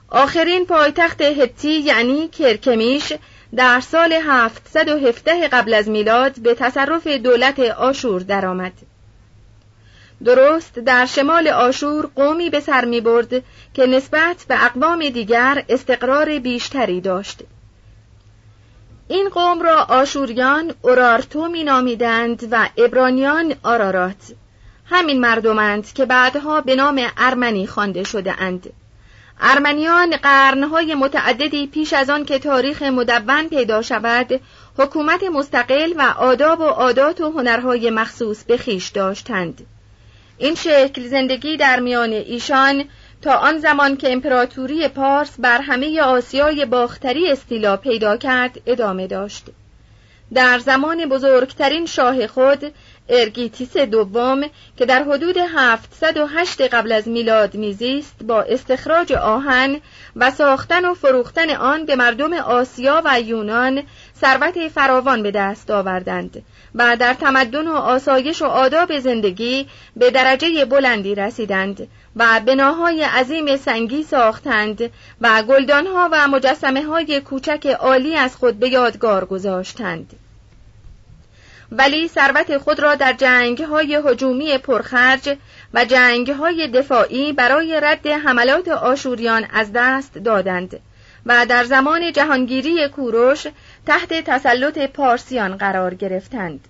آخرین 0.08 0.66
پایتخت 0.66 1.20
هتی 1.20 1.72
یعنی 1.72 2.28
کرکمیش 2.28 3.12
در 3.56 3.80
سال 3.80 4.12
717 4.12 5.48
قبل 5.48 5.74
از 5.74 5.88
میلاد 5.88 6.40
به 6.40 6.54
تصرف 6.54 7.06
دولت 7.06 7.60
آشور 7.60 8.20
درآمد. 8.20 8.72
درست 10.24 10.78
در 10.78 11.06
شمال 11.06 11.48
آشور 11.48 12.10
قومی 12.14 12.50
به 12.50 12.60
سر 12.60 12.84
می 12.84 13.00
برد 13.00 13.42
که 13.74 13.86
نسبت 13.86 14.44
به 14.48 14.64
اقوام 14.64 15.08
دیگر 15.08 15.64
استقرار 15.68 16.38
بیشتری 16.38 17.00
داشت. 17.00 17.42
این 19.10 19.28
قوم 19.28 19.62
را 19.62 19.82
آشوریان 19.82 20.74
اورارتو 20.82 21.48
می 21.48 21.64
نامیدند 21.64 22.48
و 22.50 22.68
ابرانیان 22.76 23.54
آرارات. 23.62 24.32
همین 24.84 25.20
مردمند 25.20 25.92
که 25.92 26.06
بعدها 26.06 26.60
به 26.60 26.74
نام 26.74 27.06
ارمنی 27.16 27.66
خوانده 27.66 28.04
شده 28.04 28.42
اند. 28.42 28.72
ارمنیان 29.40 30.16
قرنهای 30.16 30.94
متعددی 30.94 31.66
پیش 31.66 31.92
از 31.92 32.10
آن 32.10 32.24
که 32.24 32.38
تاریخ 32.38 32.82
مدون 32.82 33.48
پیدا 33.48 33.82
شود 33.82 34.40
حکومت 34.78 35.22
مستقل 35.24 35.92
و 35.96 36.02
آداب 36.18 36.60
و 36.60 36.64
عادات 36.64 37.20
و 37.20 37.30
هنرهای 37.30 37.90
مخصوص 37.90 38.44
به 38.44 38.56
خیش 38.56 38.88
داشتند 38.88 39.66
این 40.38 40.54
شکل 40.54 41.06
زندگی 41.08 41.56
در 41.56 41.80
میان 41.80 42.12
ایشان 42.12 42.84
تا 43.22 43.32
آن 43.34 43.58
زمان 43.58 43.96
که 43.96 44.12
امپراتوری 44.12 44.88
پارس 44.88 45.30
بر 45.38 45.60
همه 45.60 46.00
آسیای 46.00 46.64
باختری 46.64 47.30
استیلا 47.30 47.76
پیدا 47.76 48.16
کرد 48.16 48.60
ادامه 48.66 49.06
داشت. 49.06 49.44
در 50.34 50.58
زمان 50.58 51.08
بزرگترین 51.08 51.86
شاه 51.86 52.26
خود 52.26 52.72
ارگیتیس 53.08 53.76
دوم 53.76 54.40
که 54.76 54.86
در 54.86 55.02
حدود 55.02 55.36
708 55.38 56.60
قبل 56.60 56.92
از 56.92 57.08
میلاد 57.08 57.54
میزیست 57.54 58.22
با 58.22 58.42
استخراج 58.42 59.12
آهن 59.12 59.80
و 60.16 60.30
ساختن 60.30 60.84
و 60.84 60.94
فروختن 60.94 61.50
آن 61.50 61.84
به 61.84 61.96
مردم 61.96 62.32
آسیا 62.32 63.02
و 63.04 63.20
یونان 63.20 63.82
ثروت 64.20 64.68
فراوان 64.68 65.22
به 65.22 65.30
دست 65.30 65.70
آوردند. 65.70 66.42
و 66.74 66.96
در 66.96 67.14
تمدن 67.14 67.68
و 67.68 67.74
آسایش 67.74 68.42
و 68.42 68.44
آداب 68.44 68.98
زندگی 68.98 69.66
به 69.96 70.10
درجه 70.10 70.64
بلندی 70.64 71.14
رسیدند 71.14 71.88
و 72.16 72.40
بناهای 72.46 73.02
عظیم 73.02 73.56
سنگی 73.56 74.02
ساختند 74.02 74.90
و 75.20 75.42
گلدانها 75.42 76.08
و 76.12 76.28
مجسمه 76.28 76.82
های 76.82 77.20
کوچک 77.20 77.66
عالی 77.66 78.16
از 78.16 78.36
خود 78.36 78.58
به 78.58 78.68
یادگار 78.68 79.24
گذاشتند. 79.24 80.12
ولی 81.72 82.08
ثروت 82.08 82.58
خود 82.58 82.80
را 82.80 82.94
در 82.94 83.12
جنگ 83.12 83.62
های 83.62 84.00
هجومی 84.04 84.58
پرخرج 84.58 85.36
و 85.74 85.84
جنگ 85.84 86.30
های 86.30 86.68
دفاعی 86.68 87.32
برای 87.32 87.80
رد 87.82 88.06
حملات 88.06 88.68
آشوریان 88.68 89.46
از 89.52 89.70
دست 89.74 90.18
دادند 90.18 90.80
و 91.26 91.46
در 91.46 91.64
زمان 91.64 92.12
جهانگیری 92.12 92.88
کوروش 92.88 93.46
تحت 93.90 94.24
تسلط 94.24 94.78
پارسیان 94.78 95.56
قرار 95.56 95.94
گرفتند. 95.94 96.68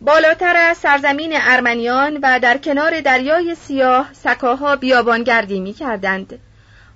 بالاتر 0.00 0.56
از 0.56 0.78
سرزمین 0.78 1.32
ارمنیان 1.34 2.18
و 2.22 2.38
در 2.38 2.58
کنار 2.58 3.00
دریای 3.00 3.54
سیاه 3.54 4.10
سکاها 4.12 4.76
بیابانگردی 4.76 5.60
می 5.60 5.72
کردند. 5.72 6.38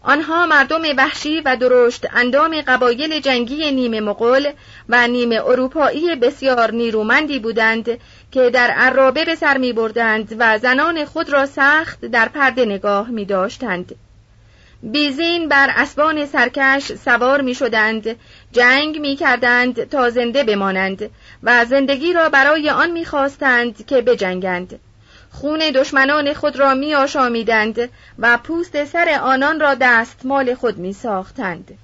آنها 0.03 0.47
مردم 0.47 0.83
وحشی 0.97 1.41
و 1.41 1.57
درشت 1.57 2.07
اندام 2.13 2.61
قبایل 2.61 3.21
جنگی 3.21 3.73
نیمه 3.73 4.01
مغول 4.01 4.53
و 4.89 5.09
نیمه 5.09 5.37
اروپایی 5.47 6.15
بسیار 6.15 6.71
نیرومندی 6.71 7.39
بودند 7.39 7.99
که 8.33 8.51
در 8.51 8.71
عرابه 8.71 9.25
به 9.25 9.35
سر 9.35 9.59
می 9.59 9.73
بردند 9.73 10.37
و 10.39 10.59
زنان 10.59 11.05
خود 11.05 11.31
را 11.33 11.47
سخت 11.47 12.05
در 12.05 12.29
پرده 12.29 12.65
نگاه 12.65 13.11
می 13.11 13.25
داشتند. 13.25 13.95
بیزین 14.83 15.49
بر 15.49 15.73
اسبان 15.77 16.27
سرکش 16.27 16.93
سوار 16.93 17.41
می 17.41 17.55
شدند، 17.55 18.17
جنگ 18.53 19.01
می 19.01 19.17
کردند 19.17 19.89
تا 19.89 20.11
زنده 20.11 20.45
بمانند 20.45 21.11
و 21.43 21.65
زندگی 21.65 22.13
را 22.13 22.29
برای 22.29 22.71
آن 22.71 22.91
می 22.91 23.05
خواستند 23.05 23.87
که 23.87 24.01
بجنگند. 24.01 24.81
خون 25.31 25.59
دشمنان 25.59 26.35
خود 26.35 26.57
را 26.57 26.75
می 26.75 26.95
آشامیدند 26.95 27.89
و 28.19 28.39
پوست 28.39 28.85
سر 28.85 29.19
آنان 29.23 29.61
را 29.61 29.75
دستمال 29.75 30.55
خود 30.55 30.79
می 30.79 30.93
ساختند. 30.93 31.79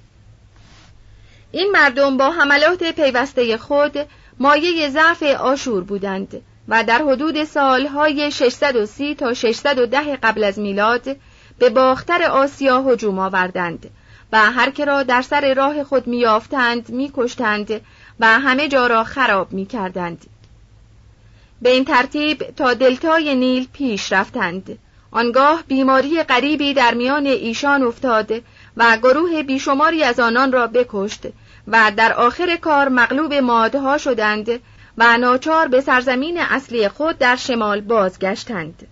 این 1.51 1.71
مردم 1.71 2.17
با 2.17 2.31
حملات 2.31 2.83
پیوسته 2.83 3.57
خود 3.57 3.97
مایه 4.39 4.89
ضعف 4.89 5.23
آشور 5.23 5.83
بودند 5.83 6.41
و 6.67 6.83
در 6.83 6.97
حدود 6.97 7.43
سالهای 7.43 8.31
630 8.31 9.15
تا 9.15 9.33
610 9.33 10.15
قبل 10.15 10.43
از 10.43 10.59
میلاد 10.59 11.15
به 11.59 11.69
باختر 11.69 12.23
آسیا 12.23 12.81
هجوم 12.81 13.19
آوردند 13.19 13.89
و 14.33 14.51
هر 14.51 14.69
که 14.69 14.85
را 14.85 15.03
در 15.03 15.21
سر 15.21 15.53
راه 15.53 15.83
خود 15.83 16.07
میافتند 16.07 16.89
میکشتند 16.89 17.81
و 18.19 18.39
همه 18.39 18.67
جا 18.67 18.87
را 18.87 19.03
خراب 19.03 19.53
می‌کردند. 19.53 20.25
به 21.61 21.69
این 21.69 21.85
ترتیب 21.85 22.43
تا 22.57 22.73
دلتای 22.73 23.35
نیل 23.35 23.67
پیش 23.73 24.11
رفتند. 24.11 24.77
آنگاه 25.11 25.63
بیماری 25.67 26.23
غریبی 26.23 26.73
در 26.73 26.93
میان 26.93 27.25
ایشان 27.25 27.83
افتاد 27.83 28.31
و 28.77 28.97
گروه 28.97 29.43
بیشماری 29.43 30.03
از 30.03 30.19
آنان 30.19 30.51
را 30.51 30.67
بکشت 30.67 31.27
و 31.67 31.91
در 31.97 32.13
آخر 32.13 32.55
کار 32.55 32.89
مغلوب 32.89 33.33
مادها 33.33 33.97
شدند 33.97 34.49
و 34.97 35.17
ناچار 35.17 35.67
به 35.67 35.81
سرزمین 35.81 36.37
اصلی 36.39 36.89
خود 36.89 37.17
در 37.17 37.35
شمال 37.35 37.81
بازگشتند. 37.81 38.87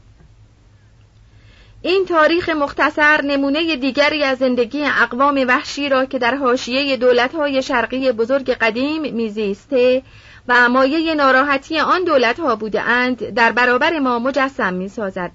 این 1.84 2.06
تاریخ 2.06 2.50
مختصر 2.50 3.22
نمونه 3.22 3.76
دیگری 3.76 4.24
از 4.24 4.38
زندگی 4.38 4.84
اقوام 4.86 5.46
وحشی 5.48 5.90
را 5.90 6.06
که 6.06 6.20
در 6.20 6.36
حاشیه 6.36 6.98
دولت‌های 6.98 7.62
شرقی 7.62 8.12
بزرگ 8.12 8.52
قدیم 8.52 9.14
میزیسته 9.14 10.04
و 10.48 10.70
مایه 10.70 11.16
ناراحتی 11.16 11.80
آن 11.80 12.04
دولت‌ها 12.04 12.56
بوده 12.56 12.82
اند 12.82 13.30
در 13.30 13.52
برابر 13.52 14.00
ما 14.00 14.20
مجسم 14.20 14.74
می‌سازد. 14.74 15.32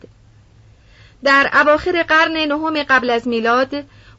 در 1.24 1.50
اواخر 1.54 2.02
قرن 2.02 2.32
نهم 2.32 2.82
قبل 2.82 3.10
از 3.10 3.28
میلاد 3.28 3.74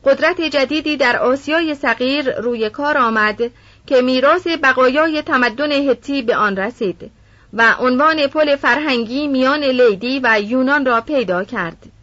قدرت 0.05 0.41
جدیدی 0.41 0.98
در 0.98 1.17
آسیای 1.17 1.75
صغیر 1.75 2.39
روی 2.39 2.69
کار 2.69 2.98
آمد 2.98 3.41
که 3.88 4.01
میراث 4.01 4.48
بقایای 4.63 5.22
تمدن 5.22 5.72
هتی 5.72 6.22
به 6.22 6.36
آن 6.36 6.57
رسید 6.57 7.12
و 7.53 7.74
عنوان 7.79 8.27
پل 8.27 8.55
فرهنگی 8.55 9.27
میان 9.27 9.63
لیدی 9.63 10.19
و 10.24 10.41
یونان 10.41 10.86
را 10.86 11.01
پیدا 11.01 11.43
کرد. 11.43 11.96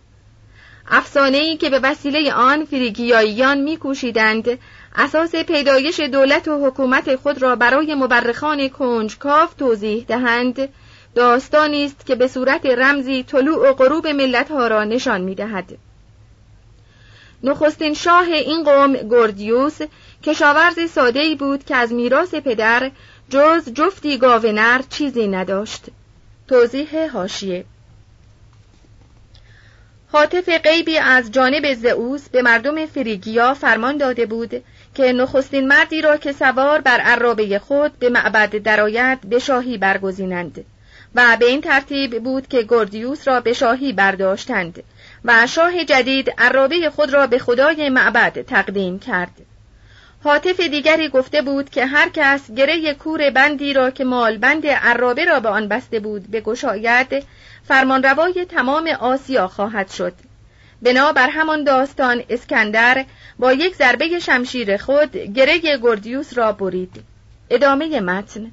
افسانه‌ای 0.88 1.56
که 1.56 1.70
به 1.70 1.80
وسیله 1.82 2.32
آن 2.32 2.64
فریگیاییان 2.64 3.58
میکوشیدند 3.60 4.58
اساس 4.96 5.34
پیدایش 5.34 6.00
دولت 6.00 6.48
و 6.48 6.66
حکومت 6.66 7.16
خود 7.16 7.42
را 7.42 7.56
برای 7.56 7.94
مورخان 7.94 8.68
کنجکاف 8.68 9.54
توضیح 9.54 10.04
دهند 10.08 10.68
داستانی 11.14 11.84
است 11.84 12.06
که 12.06 12.14
به 12.14 12.28
صورت 12.28 12.66
رمزی 12.66 13.22
طلوع 13.22 13.70
و 13.70 13.72
غروب 13.72 14.06
ملتها 14.06 14.66
را 14.66 14.84
نشان 14.84 15.20
می‌دهد. 15.20 15.78
نخستین 17.44 17.94
شاه 17.94 18.26
این 18.26 18.64
قوم 18.64 18.92
گوردیوس 18.92 19.78
کشاورز 20.22 20.90
ساده 20.90 21.34
بود 21.34 21.64
که 21.64 21.76
از 21.76 21.92
میراث 21.92 22.34
پدر 22.34 22.90
جز 23.28 23.72
جفتی 23.72 24.18
گاونر 24.18 24.80
چیزی 24.90 25.26
نداشت 25.26 25.84
توضیح 26.48 27.10
هاشیه 27.12 27.64
حاطف 30.14 30.48
غیبی 30.48 30.98
از 30.98 31.30
جانب 31.30 31.74
زئوس 31.74 32.28
به 32.28 32.42
مردم 32.42 32.86
فریگیا 32.86 33.54
فرمان 33.54 33.96
داده 33.96 34.26
بود 34.26 34.64
که 34.94 35.12
نخستین 35.12 35.68
مردی 35.68 36.02
را 36.02 36.16
که 36.16 36.32
سوار 36.32 36.80
بر 36.80 37.00
عرابه 37.00 37.58
خود 37.58 37.98
به 37.98 38.08
معبد 38.08 38.56
درآید 38.56 39.20
به 39.20 39.38
شاهی 39.38 39.78
برگزینند 39.78 40.64
و 41.14 41.36
به 41.40 41.46
این 41.46 41.60
ترتیب 41.60 42.22
بود 42.22 42.48
که 42.48 42.62
گردیوس 42.68 43.28
را 43.28 43.40
به 43.40 43.52
شاهی 43.52 43.92
برداشتند 43.92 44.82
و 45.24 45.46
شاه 45.46 45.84
جدید 45.84 46.30
عرابه 46.38 46.90
خود 46.90 47.14
را 47.14 47.26
به 47.26 47.38
خدای 47.38 47.88
معبد 47.88 48.42
تقدیم 48.42 48.98
کرد. 48.98 49.53
حاطف 50.24 50.60
دیگری 50.60 51.08
گفته 51.08 51.42
بود 51.42 51.70
که 51.70 51.86
هر 51.86 52.08
کس 52.08 52.50
گره 52.50 52.94
کور 52.94 53.30
بندی 53.30 53.72
را 53.72 53.90
که 53.90 54.04
مال 54.04 54.38
بند 54.38 54.66
عرابه 54.66 55.24
را 55.24 55.40
به 55.40 55.48
آن 55.48 55.68
بسته 55.68 56.00
بود 56.00 56.30
به 56.30 56.40
گشاید 56.40 57.26
فرمانروای 57.64 58.44
تمام 58.44 58.88
آسیا 58.88 59.48
خواهد 59.48 59.90
شد. 59.90 60.12
بنا 60.82 61.12
بر 61.12 61.28
همان 61.28 61.64
داستان 61.64 62.22
اسکندر 62.28 63.04
با 63.38 63.52
یک 63.52 63.74
ضربه 63.74 64.18
شمشیر 64.18 64.76
خود 64.76 65.16
گره 65.16 65.58
گردیوس 65.58 66.38
را 66.38 66.52
برید. 66.52 67.02
ادامه 67.50 68.00
متن. 68.00 68.50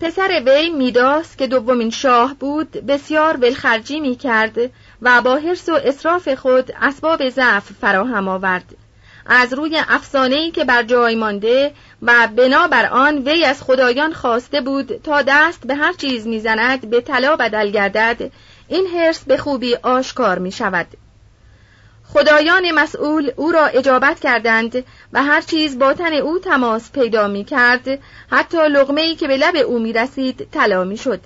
پسر 0.00 0.42
وی 0.46 0.70
میداس 0.70 1.36
که 1.36 1.46
دومین 1.46 1.90
شاه 1.90 2.34
بود 2.34 2.70
بسیار 2.70 3.36
ولخرجی 3.36 4.00
می 4.00 4.16
کرد 4.16 4.58
و 5.02 5.22
با 5.22 5.36
حرس 5.36 5.68
و 5.68 5.74
اصراف 5.84 6.34
خود 6.34 6.72
اسباب 6.80 7.28
ضعف 7.28 7.72
فراهم 7.72 8.28
آورد. 8.28 8.85
از 9.28 9.52
روی 9.52 9.82
افسانه‌ای 9.88 10.50
که 10.50 10.64
بر 10.64 10.82
جای 10.82 11.14
مانده 11.14 11.72
و 12.02 12.28
بنابر 12.36 12.86
آن 12.86 13.18
وی 13.18 13.44
از 13.44 13.62
خدایان 13.62 14.12
خواسته 14.12 14.60
بود 14.60 15.00
تا 15.04 15.22
دست 15.22 15.66
به 15.66 15.74
هر 15.74 15.92
چیز 15.92 16.26
می‌زند 16.26 16.90
به 16.90 17.00
طلا 17.00 17.36
بدل 17.36 17.70
گردد. 17.70 18.30
این 18.68 18.86
حرس 18.86 19.24
به 19.24 19.36
خوبی 19.36 19.74
آشکار 19.74 20.38
می 20.38 20.52
شود 20.52 20.86
خدایان 22.08 22.70
مسئول 22.70 23.30
او 23.36 23.52
را 23.52 23.66
اجابت 23.66 24.20
کردند 24.20 24.84
و 25.12 25.22
هر 25.22 25.40
چیز 25.40 25.78
با 25.78 25.92
تن 25.92 26.12
او 26.12 26.38
تماس 26.38 26.92
پیدا 26.92 27.28
می 27.28 27.44
کرد 27.44 27.98
حتی 28.30 28.68
لغمه 28.68 29.00
ای 29.00 29.14
که 29.14 29.28
به 29.28 29.36
لب 29.36 29.56
او 29.56 29.78
می 29.78 29.92
رسید 29.92 30.48
طلا 30.52 30.84
می 30.84 30.96
شد 30.96 31.20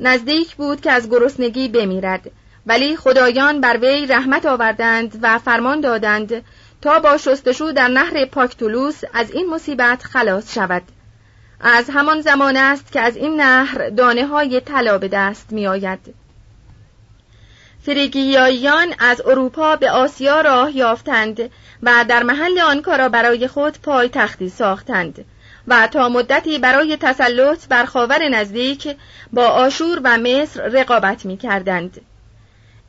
نزدیک 0.00 0.54
بود 0.56 0.80
که 0.80 0.92
از 0.92 1.10
گرسنگی 1.10 1.68
بمیرد. 1.68 2.30
ولی 2.66 2.96
خدایان 2.96 3.60
بر 3.60 3.78
وی 3.82 4.06
رحمت 4.06 4.46
آوردند 4.46 5.18
و 5.22 5.38
فرمان 5.38 5.80
دادند 5.80 6.44
تا 6.84 6.98
با 6.98 7.16
شستشو 7.16 7.72
در 7.72 7.88
نهر 7.88 8.24
پاکتولوس 8.24 9.00
از 9.12 9.30
این 9.30 9.50
مصیبت 9.50 10.02
خلاص 10.02 10.54
شود 10.54 10.82
از 11.60 11.90
همان 11.90 12.20
زمان 12.20 12.56
است 12.56 12.92
که 12.92 13.00
از 13.00 13.16
این 13.16 13.40
نهر 13.40 13.90
دانه 13.90 14.26
های 14.26 14.60
طلا 14.60 14.98
به 14.98 15.08
دست 15.08 15.52
می 15.52 15.66
آید. 15.66 16.14
فریگیاییان 17.86 18.94
از 18.98 19.22
اروپا 19.26 19.76
به 19.76 19.90
آسیا 19.90 20.40
راه 20.40 20.76
یافتند 20.76 21.50
و 21.82 22.04
در 22.08 22.22
محل 22.22 22.58
آن 22.58 22.82
کارا 22.82 23.08
برای 23.08 23.48
خود 23.48 23.78
پای 23.82 24.08
تختی 24.08 24.48
ساختند 24.48 25.24
و 25.68 25.86
تا 25.86 26.08
مدتی 26.08 26.58
برای 26.58 26.96
تسلط 27.00 27.68
بر 27.68 27.84
خاور 27.84 28.28
نزدیک 28.28 28.96
با 29.32 29.46
آشور 29.46 30.00
و 30.04 30.18
مصر 30.18 30.68
رقابت 30.68 31.24
می 31.24 31.36
کردند. 31.36 32.00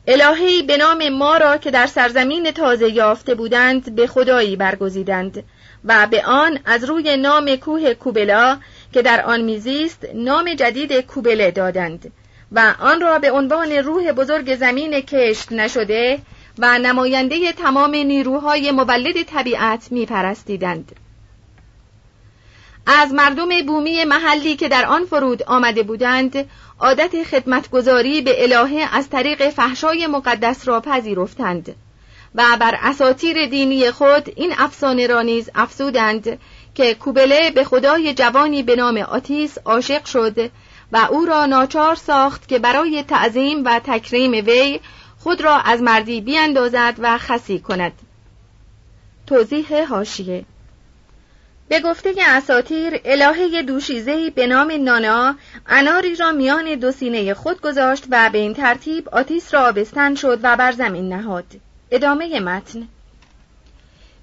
الهی 0.08 0.62
به 0.62 0.76
نام 0.76 1.08
ما 1.08 1.36
را 1.36 1.56
که 1.56 1.70
در 1.70 1.86
سرزمین 1.86 2.50
تازه 2.50 2.90
یافته 2.90 3.34
بودند 3.34 3.94
به 3.94 4.06
خدایی 4.06 4.56
برگزیدند 4.56 5.44
و 5.84 6.06
به 6.10 6.24
آن 6.24 6.58
از 6.64 6.84
روی 6.84 7.16
نام 7.16 7.56
کوه 7.56 7.94
کوبلا 7.94 8.58
که 8.92 9.02
در 9.02 9.22
آن 9.22 9.40
میزیست 9.40 10.06
نام 10.14 10.54
جدید 10.54 11.00
کوبله 11.00 11.50
دادند 11.50 12.12
و 12.52 12.74
آن 12.80 13.00
را 13.00 13.18
به 13.18 13.30
عنوان 13.30 13.72
روح 13.72 14.12
بزرگ 14.12 14.56
زمین 14.56 15.00
کشت 15.00 15.52
نشده 15.52 16.18
و 16.58 16.78
نماینده 16.78 17.52
تمام 17.52 17.90
نیروهای 17.90 18.70
مولد 18.70 19.22
طبیعت 19.22 19.88
میپرستیدند. 19.90 20.92
از 22.86 23.12
مردم 23.12 23.48
بومی 23.66 24.04
محلی 24.04 24.56
که 24.56 24.68
در 24.68 24.86
آن 24.86 25.04
فرود 25.04 25.42
آمده 25.42 25.82
بودند 25.82 26.48
عادت 26.80 27.22
خدمتگذاری 27.22 28.20
به 28.20 28.42
الهه 28.42 28.88
از 28.96 29.08
طریق 29.10 29.50
فحشای 29.50 30.06
مقدس 30.06 30.68
را 30.68 30.80
پذیرفتند 30.80 31.74
و 32.34 32.42
بر 32.60 32.78
اساتیر 32.82 33.46
دینی 33.46 33.90
خود 33.90 34.32
این 34.36 34.52
افسانه 34.58 35.06
را 35.06 35.22
نیز 35.22 35.50
افزودند 35.54 36.38
که 36.74 36.94
کوبله 36.94 37.50
به 37.50 37.64
خدای 37.64 38.14
جوانی 38.14 38.62
به 38.62 38.76
نام 38.76 38.96
آتیس 38.96 39.58
عاشق 39.64 40.04
شد 40.04 40.50
و 40.92 40.96
او 41.10 41.24
را 41.24 41.46
ناچار 41.46 41.94
ساخت 41.94 42.48
که 42.48 42.58
برای 42.58 43.02
تعظیم 43.02 43.64
و 43.64 43.80
تکریم 43.84 44.32
وی 44.32 44.80
خود 45.18 45.40
را 45.40 45.56
از 45.56 45.82
مردی 45.82 46.20
بیاندازد 46.20 46.94
و 46.98 47.18
خسی 47.18 47.58
کند. 47.58 47.92
توضیح 49.26 49.84
هاشیه 49.88 50.44
به 51.68 51.80
گفته 51.80 52.14
اساتیر 52.26 53.00
الهه 53.04 53.62
دوشیزهی 53.62 54.30
به 54.30 54.46
نام 54.46 54.72
نانا 54.84 55.34
اناری 55.66 56.14
را 56.14 56.32
میان 56.32 56.74
دو 56.74 56.92
سینه 56.92 57.34
خود 57.34 57.60
گذاشت 57.60 58.04
و 58.10 58.30
به 58.30 58.38
این 58.38 58.54
ترتیب 58.54 59.08
آتیس 59.08 59.54
را 59.54 59.68
آبستن 59.68 60.14
شد 60.14 60.40
و 60.42 60.56
بر 60.56 60.72
زمین 60.72 61.08
نهاد. 61.08 61.44
ادامه 61.90 62.40
متن. 62.40 62.88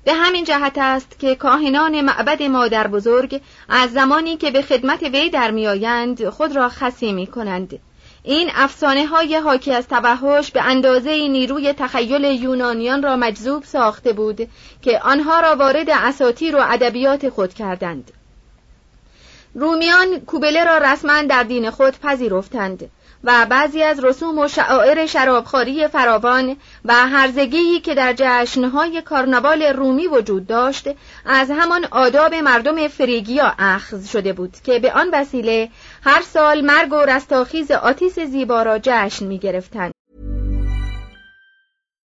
به 0.05 0.13
همین 0.13 0.43
جهت 0.43 0.77
است 0.77 1.19
که 1.19 1.35
کاهنان 1.35 2.01
معبد 2.01 2.43
مادر 2.43 2.87
بزرگ 2.87 3.41
از 3.69 3.91
زمانی 3.91 4.37
که 4.37 4.51
به 4.51 4.61
خدمت 4.61 5.03
وی 5.03 5.29
در 5.29 5.51
میآیند 5.51 6.29
خود 6.29 6.55
را 6.55 6.69
خسی 6.69 7.11
می 7.11 7.27
کنند 7.27 7.79
این 8.23 8.49
افسانه 8.55 9.05
های 9.05 9.35
حاکی 9.35 9.73
از 9.73 9.87
توحش 9.87 10.51
به 10.51 10.61
اندازه 10.61 11.27
نیروی 11.27 11.73
تخیل 11.73 12.23
یونانیان 12.23 13.03
را 13.03 13.15
مجذوب 13.15 13.63
ساخته 13.63 14.13
بود 14.13 14.49
که 14.81 14.99
آنها 14.99 15.39
را 15.39 15.55
وارد 15.55 15.89
اساطیر 15.89 16.55
و 16.55 16.59
ادبیات 16.61 17.29
خود 17.29 17.53
کردند. 17.53 18.11
رومیان 19.55 20.19
کوبله 20.19 20.63
را 20.63 20.77
رسما 20.77 21.21
در 21.21 21.43
دین 21.43 21.69
خود 21.69 21.99
پذیرفتند 21.99 22.89
و 23.23 23.45
بعضی 23.49 23.83
از 23.83 24.03
رسوم 24.03 24.39
و 24.39 24.47
شعائر 24.47 25.05
شرابخوری 25.05 25.87
فراوان 25.87 26.57
و 26.85 26.93
هرزگی 26.93 27.79
که 27.79 27.95
در 27.95 28.13
جشنهای 28.17 29.01
کارناوال 29.01 29.63
رومی 29.63 30.07
وجود 30.07 30.47
داشت 30.47 30.89
از 31.25 31.51
همان 31.51 31.85
آداب 31.91 32.35
مردم 32.35 32.87
فریگیا 32.87 33.53
اخذ 33.59 34.07
شده 34.07 34.33
بود 34.33 34.53
که 34.63 34.79
به 34.79 34.93
آن 34.93 35.09
وسیله 35.13 35.69
هر 36.05 36.21
سال 36.21 36.61
مرگ 36.61 36.93
و 36.93 37.05
رستاخیز 37.05 37.71
آتیس 37.71 38.19
زیبا 38.19 38.63
را 38.63 38.79
جشن 38.83 39.25
می 39.25 39.39
گرفتند. 39.39 39.93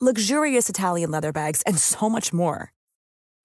luxurious 0.00 0.68
Italian 0.68 1.10
leather 1.12 1.32
bags, 1.32 1.62
and 1.62 1.78
so 1.78 2.10
much 2.10 2.32
more. 2.32 2.72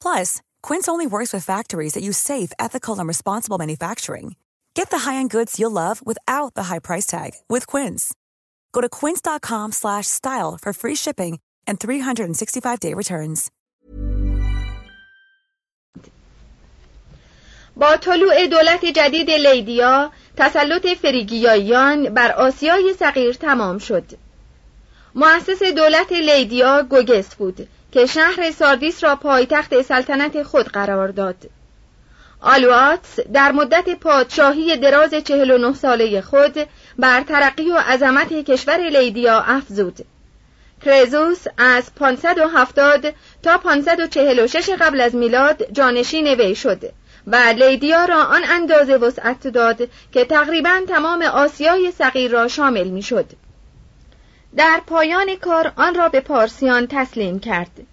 Plus, 0.02 0.42
Quince 0.64 0.88
only 0.88 1.06
works 1.06 1.32
with 1.32 1.46
factories 1.46 1.94
that 1.94 2.04
use 2.04 2.18
safe, 2.18 2.52
ethical, 2.58 2.98
and 2.98 3.08
responsible 3.08 3.60
manufacturing. 3.60 4.36
Get 4.74 4.90
the 4.90 5.00
high-end 5.00 5.30
goods 5.30 5.60
you'll 5.60 5.80
love 5.84 6.02
without 6.04 6.56
the 6.56 6.64
high 6.64 6.80
price 6.80 7.06
tag 7.06 7.32
with 7.48 7.68
Quince. 7.68 8.14
Go 8.74 8.82
to 8.82 8.90
quince.com/style 8.90 10.58
for 10.64 10.74
free 10.74 10.96
shipping 10.96 11.40
and 11.68 11.80
365-day 11.80 12.94
returns. 12.94 13.52
با 17.76 17.98
طلوع 17.98 18.48
دولت 18.48 18.86
جدید 18.86 19.32
لیدیا 19.32 20.12
تسلط 20.38 20.88
فریگیاییان 21.02 22.14
بر 22.14 22.32
آسیای 22.32 22.94
صغیر 23.00 23.34
تمام 23.34 23.78
شد. 23.78 24.23
مؤسس 25.15 25.63
دولت 25.63 26.13
لیدیا 26.13 26.83
گوگس 26.83 27.35
بود 27.35 27.69
که 27.93 28.07
شهر 28.07 28.51
ساردیس 28.51 29.05
را 29.05 29.17
پایتخت 29.17 29.83
سلطنت 29.83 30.43
خود 30.43 30.69
قرار 30.69 31.09
داد. 31.09 31.37
آلواتس 32.41 33.21
در 33.21 33.53
مدت 33.53 33.91
پادشاهی 33.95 34.77
دراز 34.77 35.15
49 35.15 35.75
ساله 35.75 36.21
خود 36.21 36.59
بر 36.99 37.21
ترقی 37.21 37.71
و 37.71 37.77
عظمت 37.77 38.33
کشور 38.33 38.89
لیدیا 38.89 39.41
افزود. 39.41 40.05
کرزوس 40.85 41.45
از 41.59 41.95
570 41.95 43.15
تا 43.43 43.59
546 43.59 44.71
قبل 44.81 45.01
از 45.01 45.15
میلاد 45.15 45.73
جانشین 45.73 46.27
وی 46.27 46.55
شد 46.55 46.93
و 47.27 47.37
لیدیا 47.37 48.05
را 48.05 48.23
آن 48.25 48.43
اندازه 48.45 48.97
وسعت 48.97 49.49
داد 49.49 49.89
که 50.13 50.25
تقریبا 50.25 50.81
تمام 50.89 51.23
آسیای 51.23 51.93
صغیر 51.93 52.31
را 52.31 52.49
شامل 52.49 52.89
می‌شد. 52.89 53.27
در 54.57 54.81
پایان 54.87 55.37
کار 55.37 55.73
آن 55.77 55.95
را 55.95 56.09
به 56.09 56.21
پارسیان 56.21 56.87
تسلیم 56.91 57.41
کرد. 57.41 57.87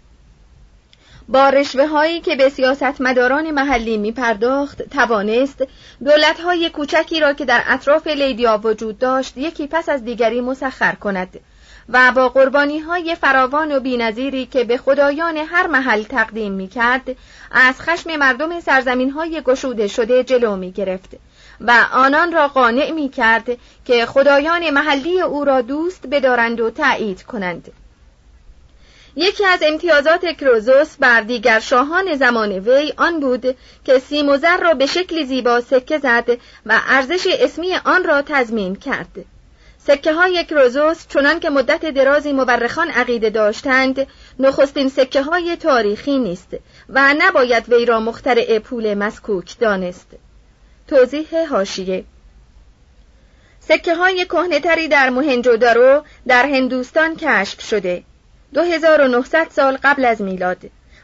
با 1.28 1.50
رشوه 1.50 1.88
هایی 1.88 2.22
که 2.22 2.36
به 2.36 2.50
سیاستمداران 2.50 3.52
محلی 3.52 3.98
می 3.98 4.12
پرداخت 4.12 4.82
توانست 4.82 5.64
دولت 6.06 6.40
های 6.40 6.70
کوچکی 6.70 7.20
را 7.20 7.34
که 7.34 7.46
در 7.46 7.64
اطراف 7.68 8.08
لیدیا 8.08 8.62
وجود 8.64 9.00
داشت 9.00 9.38
یکی 9.38 9.68
پس 9.68 9.90
از 9.90 10.06
دیگری 10.06 10.42
مسخر 10.42 10.96
کند 10.96 11.40
و 11.90 12.12
با 12.12 12.30
قربانی 12.30 12.80
های 12.80 13.16
فراوان 13.16 13.72
و 13.72 13.80
بینظیری 13.80 14.46
که 14.46 14.64
به 14.64 14.78
خدایان 14.78 15.38
هر 15.38 15.68
محل 15.68 16.04
تقدیم 16.04 16.52
می 16.52 16.68
کرد 16.68 17.16
از 17.52 17.82
خشم 17.82 18.16
مردم 18.16 18.60
سرزمین 18.60 19.10
های 19.10 19.42
گشوده 19.42 19.88
شده 19.88 20.24
جلو 20.24 20.56
می 20.56 20.72
گرفت 20.72 21.10
و 21.68 21.86
آنان 21.94 22.32
را 22.32 22.48
قانع 22.48 22.92
می 22.92 23.10
کرد 23.10 23.58
که 23.86 24.06
خدایان 24.06 24.70
محلی 24.70 25.22
او 25.22 25.46
را 25.46 25.62
دوست 25.62 26.08
بدارند 26.12 26.60
و 26.60 26.70
تایید 26.70 27.24
کنند. 27.24 27.72
یکی 29.16 29.46
از 29.46 29.60
امتیازات 29.64 30.26
کروزوس 30.26 30.96
بر 31.00 31.22
دیگر 31.22 31.60
شاهان 31.60 32.16
زمان 32.16 32.52
وی 32.52 32.94
آن 32.98 33.20
بود 33.20 33.58
که 33.86 34.00
سیم 34.00 34.30
را 34.62 34.74
به 34.74 34.86
شکلی 34.86 35.26
زیبا 35.26 35.62
سکه 35.62 35.98
زد 35.98 36.30
و 36.66 36.80
ارزش 36.88 37.28
اسمی 37.40 37.76
آن 37.76 38.04
را 38.04 38.22
تضمین 38.22 38.76
کرد. 38.76 39.26
سکه 39.78 40.14
های 40.14 40.46
کروزوس 40.46 41.08
چنان 41.08 41.40
که 41.40 41.50
مدت 41.50 41.86
درازی 41.86 42.34
مورخان 42.34 42.90
عقیده 42.90 43.30
داشتند 43.30 44.08
نخستین 44.40 44.90
سکه 44.90 45.22
های 45.22 45.56
تاریخی 45.56 46.18
نیست 46.18 46.48
و 46.90 47.14
نباید 47.20 47.74
وی 47.74 47.86
را 47.86 48.00
مخترع 48.00 48.60
پول 48.60 48.94
مسکوک 48.94 49.60
دانست. 49.60 50.08
توضیح 50.92 51.48
هاشیه 51.50 52.04
سکه 53.60 53.96
های 53.96 54.26
کهنهتری 54.26 54.88
در 54.88 55.10
موهنجودارو 55.10 56.04
در 56.28 56.46
هندوستان 56.46 57.16
کشف 57.16 57.62
شده. 57.62 58.04
2900 58.54 59.48
سال 59.50 59.78
قبل 59.84 60.06
از 60.06 60.22
میلاد. 60.22 60.58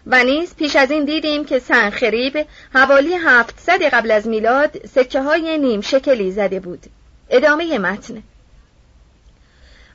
و 0.08 0.24
نیز 0.24 0.56
پیش 0.56 0.76
از 0.76 0.92
این 0.92 1.06
دیدیم 1.06 1.46
که 1.46 1.60
سنخریب 1.60 2.46
حوالی 2.74 3.14
700 3.14 3.84
قبل 3.84 4.12
از 4.12 4.28
میلاد 4.28 4.86
سکه 4.88 5.22
های 5.22 5.58
نیم 5.58 5.82
شکلی 5.82 6.32
زده 6.32 6.60
بود. 6.60 6.84
ادامه 7.30 7.78
متن. 7.78 8.24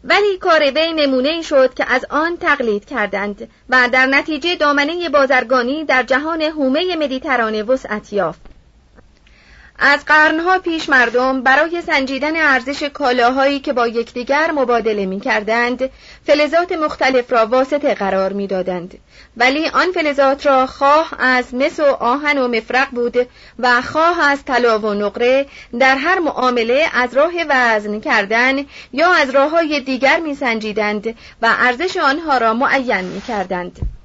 ولی 0.05 0.39
کار 0.39 0.61
وی 0.61 0.93
نمونه 0.93 1.43
شد 1.43 1.75
که 1.75 1.85
از 1.93 2.05
آن 2.11 2.37
تقلید 2.37 2.85
کردند 2.85 3.49
و 3.69 3.89
در 3.93 4.07
نتیجه 4.07 4.57
دامنه 4.57 5.09
بازرگانی 5.09 5.85
در 5.85 6.03
جهان 6.03 6.43
هومه 6.43 6.97
مدیترانه 6.97 7.63
وسعت 7.63 8.13
یافت. 8.13 8.52
از 9.85 10.05
قرنها 10.05 10.59
پیش 10.59 10.89
مردم 10.89 11.43
برای 11.43 11.83
سنجیدن 11.83 12.37
ارزش 12.37 12.83
کالاهایی 12.83 13.61
که 13.61 13.73
با 13.73 13.89
یکدیگر 13.89 14.51
مبادله 14.51 15.07
می 15.07 15.21
کردند 15.21 15.91
فلزات 16.27 16.73
مختلف 16.73 17.33
را 17.33 17.47
واسطه 17.47 17.95
قرار 17.95 18.33
می 18.33 18.47
دادند. 18.47 18.99
ولی 19.37 19.69
آن 19.69 19.93
فلزات 19.93 20.47
را 20.47 20.67
خواه 20.67 21.11
از 21.19 21.55
مس 21.55 21.81
و 21.81 21.85
آهن 21.85 22.39
و 22.39 22.49
مفرق 22.49 22.91
بود 22.91 23.17
و 23.59 23.83
خواه 23.83 24.21
از 24.21 24.45
طلا 24.45 24.79
و 24.79 24.95
نقره 24.95 25.47
در 25.81 25.97
هر 25.97 26.19
معامله 26.19 26.87
از 26.95 27.15
راه 27.15 27.33
وزن 27.49 28.01
کردن 28.01 28.65
یا 28.93 29.13
از 29.13 29.31
راه 29.31 29.51
های 29.51 29.81
دیگر 29.81 30.21
می 30.21 30.35
سنجیدند 30.35 31.07
و 31.43 31.55
ارزش 31.59 31.97
آنها 31.97 32.39
را 32.39 32.55
معین 32.55 33.05
می 33.05 33.21
کردند. 33.21 34.02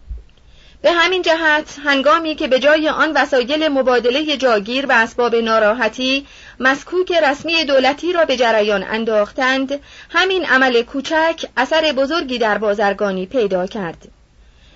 به 0.82 0.92
همین 0.92 1.22
جهت 1.22 1.80
هنگامی 1.86 2.36
که 2.36 2.48
به 2.48 2.60
جای 2.60 2.90
آن 2.90 3.12
وسایل 3.16 3.68
مبادله 3.68 4.38
جاگیر 4.38 4.86
و 4.86 4.92
اسباب 4.92 5.36
ناراحتی 5.36 6.26
مسکوک 6.60 7.12
رسمی 7.12 7.66
دولتی 7.66 8.14
را 8.14 8.26
به 8.26 8.38
جریان 8.38 8.84
انداختند 8.84 9.80
همین 10.10 10.46
عمل 10.46 10.82
کوچک 10.82 11.46
اثر 11.58 11.92
بزرگی 11.92 12.38
در 12.38 12.58
بازرگانی 12.58 13.26
پیدا 13.26 13.68
کرد. 13.68 14.08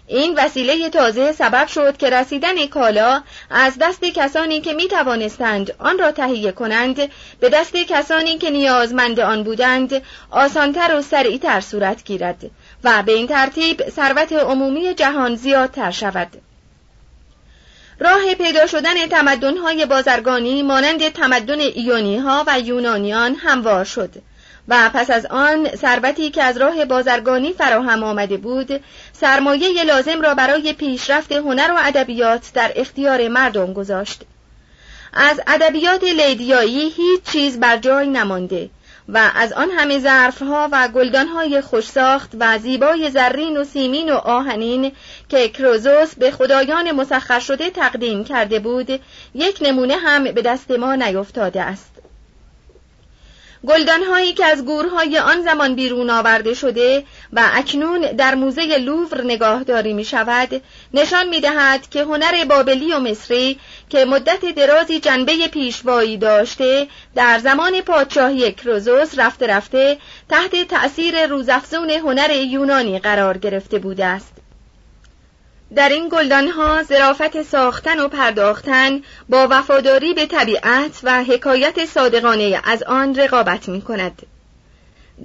این 0.08 0.36
وسیله 0.38 0.90
تازه 0.90 1.32
سبب 1.32 1.68
شد 1.68 1.98
که 1.98 2.10
رسیدن 2.10 2.66
کالا 2.66 3.22
از 3.50 3.74
دست 3.82 4.04
کسانی 4.06 4.62
که 4.62 4.74
می 4.74 4.88
توانستند 4.88 5.74
آن 5.80 6.00
را 6.00 6.12
تهیه 6.12 6.52
کنند 6.52 6.98
به 7.40 7.50
دست 7.50 7.76
کسانی 7.76 8.38
که 8.38 8.50
نیازمند 8.50 9.20
آن 9.20 9.44
بودند 9.44 10.02
آسانتر 10.32 10.96
و 10.96 11.02
سریعتر 11.02 11.62
صورت 11.62 12.04
گیرد. 12.04 12.52
و 12.84 13.04
به 13.04 13.12
این 13.12 13.28
ترتیب 13.28 13.90
ثروت 13.90 14.34
عمومی 14.34 14.94
جهان 14.94 15.36
زیادتر 15.36 15.92
شود. 15.92 16.28
راه 18.00 18.36
پیدا 18.36 18.68
شدن 18.68 19.08
تمدن‌های 19.08 19.86
بازرگانی 19.86 20.64
مانند 20.64 21.10
تمدن 21.10 21.60
ایونی 21.60 22.18
ها 22.18 22.44
و 22.48 22.60
یونانیان 22.60 23.36
هموار 23.36 23.86
شد 23.86 24.10
و 24.68 24.90
پس 24.94 25.10
از 25.10 25.26
آن 25.26 25.68
ثروتی 25.76 26.30
که 26.30 26.44
از 26.44 26.58
راه 26.58 26.86
بازرگانی 26.86 27.54
فراهم 27.54 28.04
آمده 28.04 28.38
بود 28.38 28.84
سرمایه 29.14 29.84
لازم 29.84 30.22
را 30.22 30.34
برای 30.34 30.74
پیشرفت 30.74 31.32
هنر 31.32 31.72
و 31.72 31.80
ادبیات 31.80 32.52
در 32.54 32.72
اختیار 32.76 33.28
مردم 33.28 33.74
گذاشت. 33.74 34.22
از 35.14 35.42
ادبیات 35.48 36.04
لیدیایی 36.04 36.90
هیچ 36.90 37.24
چیز 37.24 37.60
بر 37.60 37.78
جای 37.78 38.08
نمانده. 38.08 38.70
و 39.14 39.32
از 39.36 39.54
آن 39.54 39.70
همه 39.72 40.00
ظرفها 40.00 40.70
و 40.72 40.88
گلدانهای 40.88 41.62
خوشساخت 41.62 42.32
و 42.40 42.58
زیبای 42.58 43.12
زرین 43.12 43.58
و 43.58 43.64
سیمین 43.64 44.14
و 44.14 44.16
آهنین 44.16 44.92
که 45.30 45.50
کروزوس 45.50 46.16
به 46.16 46.32
خدایان 46.32 46.92
مسخر 46.92 47.40
شده 47.40 47.70
تقدیم 47.70 48.24
کرده 48.24 48.60
بود 48.60 49.02
یک 49.34 49.58
نمونه 49.62 49.96
هم 49.98 50.24
به 50.24 50.42
دست 50.42 50.72
ما 50.72 50.96
نیفتاده 50.96 51.62
است. 51.62 51.91
گلدانهایی 53.68 54.34
که 54.34 54.46
از 54.46 54.66
گورهای 54.66 55.18
آن 55.20 55.42
زمان 55.42 55.76
بیرون 55.76 56.10
آورده 56.10 56.54
شده 56.54 57.04
و 57.34 57.50
اکنون 57.54 58.02
در 58.02 58.36
موزه 58.36 58.78
لوور 58.78 59.24
نگاهداری 59.24 59.94
می 59.94 60.06
شود 60.06 60.62
نشان 60.94 61.30
می 61.30 61.42
دهد 61.42 61.90
که 61.90 62.04
هنر 62.04 62.46
بابلی 62.46 62.94
و 62.94 63.00
مصری 63.00 63.60
که 63.90 64.06
مدت 64.06 64.46
درازی 64.56 65.00
جنبه 65.00 65.48
پیشوایی 65.48 66.18
داشته 66.18 66.88
در 67.16 67.40
زمان 67.40 67.82
پادشاهی 67.82 68.52
کروزوس 68.52 69.20
رفته 69.20 69.48
رفته 69.48 69.98
تحت 70.30 70.68
تأثیر 70.68 71.28
روزافزون 71.28 71.90
هنر 71.90 72.32
یونانی 72.32 73.00
قرار 73.00 73.38
گرفته 73.38 73.80
بوده 73.80 74.06
است. 74.06 74.41
در 75.76 75.90
این 75.90 76.10
گلدانها 76.10 76.84
زرافت 76.84 77.42
ساختن 77.42 78.00
و 78.00 78.08
پرداختن 78.08 79.02
با 79.30 79.48
وفاداری 79.52 80.14
به 80.14 80.26
طبیعت 80.26 81.00
و 81.04 81.24
حکایت 81.24 81.86
صادقانه 81.86 82.62
از 82.64 82.84
آن 82.84 83.16
رقابت 83.16 83.70
می 83.70 83.82
کند. 83.82 84.22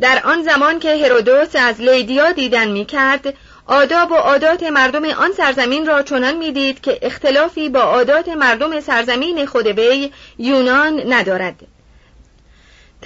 در 0.01 0.21
آن 0.25 0.43
زمان 0.43 0.79
که 0.79 1.05
هرودوس 1.05 1.49
از 1.55 1.81
لیدیا 1.81 2.33
دیدن 2.33 2.69
می 2.69 2.85
کرد 2.85 3.35
آداب 3.67 4.11
و 4.11 4.15
عادات 4.15 4.63
مردم 4.63 5.05
آن 5.05 5.33
سرزمین 5.33 5.87
را 5.87 6.03
چنان 6.03 6.37
می‌دید 6.37 6.81
که 6.81 6.99
اختلافی 7.03 7.69
با 7.69 7.81
عادات 7.81 8.29
مردم 8.29 8.81
سرزمین 8.81 9.47
خود 9.47 9.67
وی 9.67 10.13
یونان 10.39 11.13
ندارد 11.13 11.76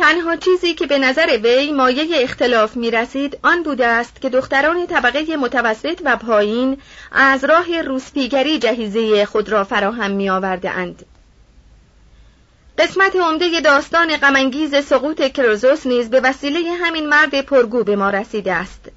تنها 0.01 0.37
چیزی 0.37 0.75
که 0.75 0.87
به 0.87 0.99
نظر 0.99 1.39
وی 1.43 1.73
مایه 1.73 2.23
اختلاف 2.23 2.77
می 2.77 2.91
رسید 2.91 3.39
آن 3.43 3.63
بوده 3.63 3.87
است 3.87 4.21
که 4.21 4.29
دختران 4.29 4.87
طبقه 4.87 5.37
متوسط 5.37 6.01
و 6.05 6.17
پایین 6.17 6.79
از 7.13 7.45
راه 7.45 7.83
روسپیگری 7.83 8.59
جهیزه 8.59 9.25
خود 9.27 9.49
را 9.49 9.65
فراهم 9.65 10.11
می 10.11 10.31
آورده 10.31 10.71
اند. 10.71 11.07
قسمت 12.79 13.17
عمده 13.17 13.61
داستان 13.61 14.17
غمانگیز 14.17 14.85
سقوط 14.85 15.23
کروزوس 15.23 15.87
نیز 15.87 16.11
به 16.11 16.21
وسیله 16.21 16.73
همین 16.73 17.09
مرد 17.09 17.41
پرگو 17.41 17.85
به 17.85 17.97
ما 17.97 18.11
رسیده 18.11 18.53
است. 18.53 18.89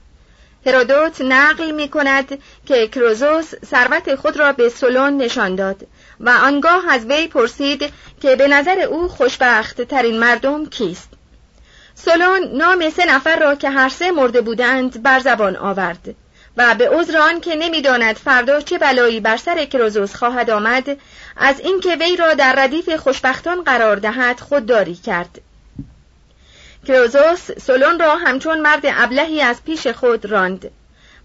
هرودوت 0.65 1.21
نقل 1.21 1.71
می 1.71 1.87
کند 1.87 2.39
که 2.65 2.87
کروزوس 2.87 3.53
ثروت 3.65 4.15
خود 4.15 4.37
را 4.37 4.53
به 4.53 4.69
سولون 4.69 5.17
نشان 5.17 5.55
داد 5.55 5.87
و 6.19 6.29
آنگاه 6.29 6.83
از 6.89 7.05
وی 7.05 7.27
پرسید 7.27 7.93
که 8.21 8.35
به 8.35 8.47
نظر 8.47 8.79
او 8.79 9.07
خوشبخت 9.07 9.81
ترین 9.81 10.19
مردم 10.19 10.65
کیست. 10.65 11.09
سولون 11.95 12.57
نام 12.57 12.89
سه 12.89 13.05
نفر 13.05 13.39
را 13.39 13.55
که 13.55 13.69
هر 13.69 13.89
سه 13.89 14.11
مرده 14.11 14.41
بودند 14.41 15.03
بر 15.03 15.19
زبان 15.19 15.55
آورد 15.55 16.15
و 16.57 16.75
به 16.75 16.89
عذر 16.89 17.17
آن 17.17 17.41
که 17.41 17.55
نمی‌داند 17.55 18.15
فردا 18.15 18.61
چه 18.61 18.77
بلایی 18.77 19.19
بر 19.19 19.37
سر 19.37 19.65
کروزوس 19.65 20.15
خواهد 20.15 20.49
آمد 20.49 20.97
از 21.37 21.59
اینکه 21.59 21.95
وی 21.95 22.17
را 22.17 22.33
در 22.33 22.53
ردیف 22.57 22.89
خوشبختان 22.89 23.63
قرار 23.63 23.95
دهد 23.95 24.39
خودداری 24.39 24.95
کرد. 24.95 25.41
کروزوس 26.87 27.51
سولون 27.51 27.99
را 27.99 28.15
همچون 28.15 28.61
مرد 28.61 28.81
ابلهی 28.83 29.41
از 29.41 29.63
پیش 29.63 29.87
خود 29.87 30.25
راند. 30.25 30.71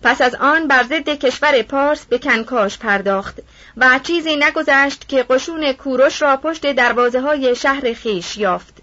پس 0.02 0.20
از 0.20 0.34
آن 0.34 0.68
بر 0.68 0.82
ضد 0.82 1.08
کشور 1.08 1.62
پارس 1.62 2.06
به 2.06 2.18
کنکاش 2.18 2.78
پرداخت 2.78 3.38
و 3.80 3.98
چیزی 4.02 4.36
نگذشت 4.36 5.08
که 5.08 5.22
قشون 5.22 5.72
کوروش 5.72 6.22
را 6.22 6.36
پشت 6.36 6.72
دروازه 6.72 7.20
های 7.20 7.56
شهر 7.56 7.92
خیش 7.92 8.36
یافت 8.36 8.74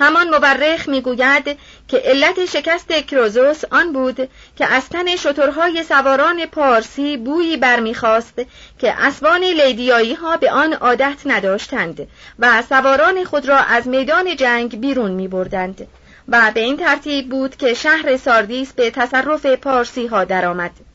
همان 0.00 0.28
مورخ 0.28 0.88
می‌گوید 0.88 1.58
که 1.88 1.98
علت 1.98 2.44
شکست 2.44 2.92
کروزوس 2.92 3.64
آن 3.70 3.92
بود 3.92 4.28
که 4.56 4.66
از 4.66 4.88
تن 4.88 5.16
شترهای 5.16 5.82
سواران 5.82 6.46
پارسی 6.46 7.16
بویی 7.16 7.56
برمیخواست 7.56 8.34
که 8.78 8.94
اسبان 8.98 9.40
لیدیایی 9.40 10.14
ها 10.14 10.36
به 10.36 10.50
آن 10.50 10.72
عادت 10.72 11.18
نداشتند 11.26 12.08
و 12.38 12.62
سواران 12.62 13.24
خود 13.24 13.48
را 13.48 13.58
از 13.58 13.88
میدان 13.88 14.36
جنگ 14.36 14.80
بیرون 14.80 15.10
می 15.10 15.28
بردند 15.28 15.86
و 16.28 16.50
به 16.54 16.60
این 16.60 16.76
ترتیب 16.76 17.28
بود 17.28 17.56
که 17.56 17.74
شهر 17.74 18.16
ساردیس 18.16 18.72
به 18.72 18.90
تصرف 18.90 19.46
پارسی 19.46 20.06
ها 20.06 20.24
درآمد. 20.24 20.87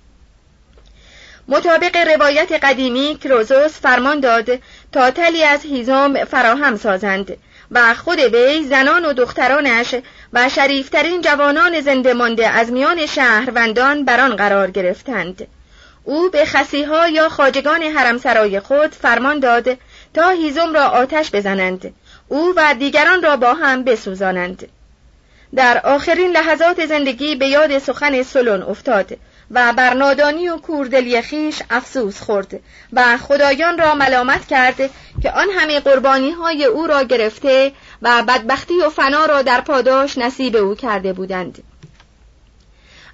مطابق 1.47 1.97
روایت 1.97 2.51
قدیمی 2.51 3.17
کروزوس 3.23 3.79
فرمان 3.79 4.19
داد 4.19 4.59
تا 4.91 5.11
تلی 5.11 5.43
از 5.43 5.63
هیزم 5.63 6.25
فراهم 6.25 6.77
سازند 6.77 7.37
و 7.71 7.93
خود 7.93 8.19
وی 8.19 8.63
زنان 8.63 9.05
و 9.05 9.13
دخترانش 9.13 9.95
و 10.33 10.49
شریفترین 10.49 11.21
جوانان 11.21 11.81
زنده 11.81 12.13
مانده 12.13 12.47
از 12.47 12.71
میان 12.71 13.05
شهروندان 13.05 14.05
بر 14.05 14.19
آن 14.19 14.35
قرار 14.35 14.71
گرفتند. 14.71 15.47
او 16.03 16.29
به 16.29 16.45
خسیها 16.45 17.07
یا 17.07 17.29
خاجگان 17.29 17.83
حرمسرای 17.83 18.59
خود 18.59 18.91
فرمان 18.91 19.39
داد 19.39 19.77
تا 20.13 20.29
هیزم 20.29 20.73
را 20.73 20.87
آتش 20.87 21.31
بزنند. 21.31 21.93
او 22.27 22.53
و 22.55 22.75
دیگران 22.79 23.21
را 23.21 23.37
با 23.37 23.53
هم 23.53 23.83
بسوزانند. 23.83 24.67
در 25.55 25.81
آخرین 25.83 26.31
لحظات 26.31 26.85
زندگی 26.85 27.35
به 27.35 27.47
یاد 27.47 27.79
سخن 27.79 28.23
سلون 28.23 28.61
افتاد 28.61 29.17
و 29.53 29.73
بر 29.73 29.93
نادانی 29.93 30.49
و 30.49 30.57
کوردلی 30.57 31.21
خیش 31.21 31.61
افسوس 31.69 32.21
خورد 32.21 32.59
و 32.93 33.17
خدایان 33.17 33.77
را 33.77 33.95
ملامت 33.95 34.47
کرد 34.47 34.77
که 35.21 35.31
آن 35.31 35.49
همه 35.49 35.79
قربانی 35.79 36.31
های 36.31 36.65
او 36.65 36.87
را 36.87 37.03
گرفته 37.03 37.71
و 38.01 38.23
بدبختی 38.27 38.77
و 38.77 38.89
فنا 38.89 39.25
را 39.25 39.41
در 39.41 39.61
پاداش 39.61 40.17
نصیب 40.17 40.55
او 40.55 40.75
کرده 40.75 41.13
بودند. 41.13 41.63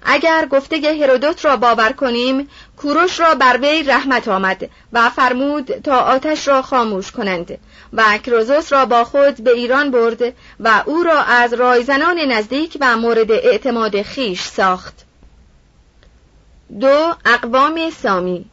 اگر 0.02 0.46
گفته 0.46 0.76
هرودوت 0.76 1.44
را 1.44 1.56
باور 1.56 1.92
کنیم 1.92 2.48
کوروش 2.76 3.20
را 3.20 3.34
بر 3.34 3.58
وی 3.62 3.82
رحمت 3.82 4.28
آمد 4.28 4.70
و 4.92 5.10
فرمود 5.10 5.64
تا 5.64 5.98
آتش 5.98 6.48
را 6.48 6.62
خاموش 6.62 7.10
کنند 7.10 7.58
و 7.92 8.18
کروزوس 8.18 8.72
را 8.72 8.86
با 8.86 9.04
خود 9.04 9.44
به 9.44 9.50
ایران 9.50 9.90
برد 9.90 10.22
و 10.60 10.82
او 10.86 11.02
را 11.02 11.22
از 11.22 11.52
رایزنان 11.52 12.18
نزدیک 12.18 12.78
و 12.80 12.96
مورد 12.96 13.30
اعتماد 13.30 14.02
خیش 14.02 14.42
ساخت. 14.42 15.09
دو 16.80 17.14
اقوام 17.24 17.90
سامی. 17.90 18.44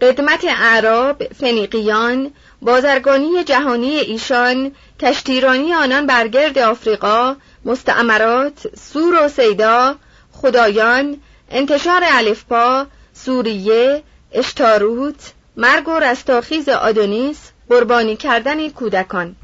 قدمت 0.00 0.44
اعراب 0.44 1.24
فنیقیان 1.24 2.30
بازرگانی 2.62 3.44
جهانی 3.44 3.90
ایشان 3.90 4.72
کشتیرانی 5.00 5.74
آنان 5.74 6.06
برگرد 6.06 6.58
آفریقا 6.58 7.36
مستعمرات 7.64 8.76
سور 8.76 9.24
و 9.24 9.28
سیدا 9.28 9.94
خدایان 10.32 11.16
انتشار 11.50 12.02
الفپا 12.04 12.86
سوریه 13.14 14.02
اشتاروت 14.32 15.32
مرگ 15.56 15.88
و 15.88 15.98
رستاخیز 15.98 16.68
آدونیس 16.68 17.50
قربانی 17.68 18.16
کردن 18.16 18.68
کودکان. 18.68 19.36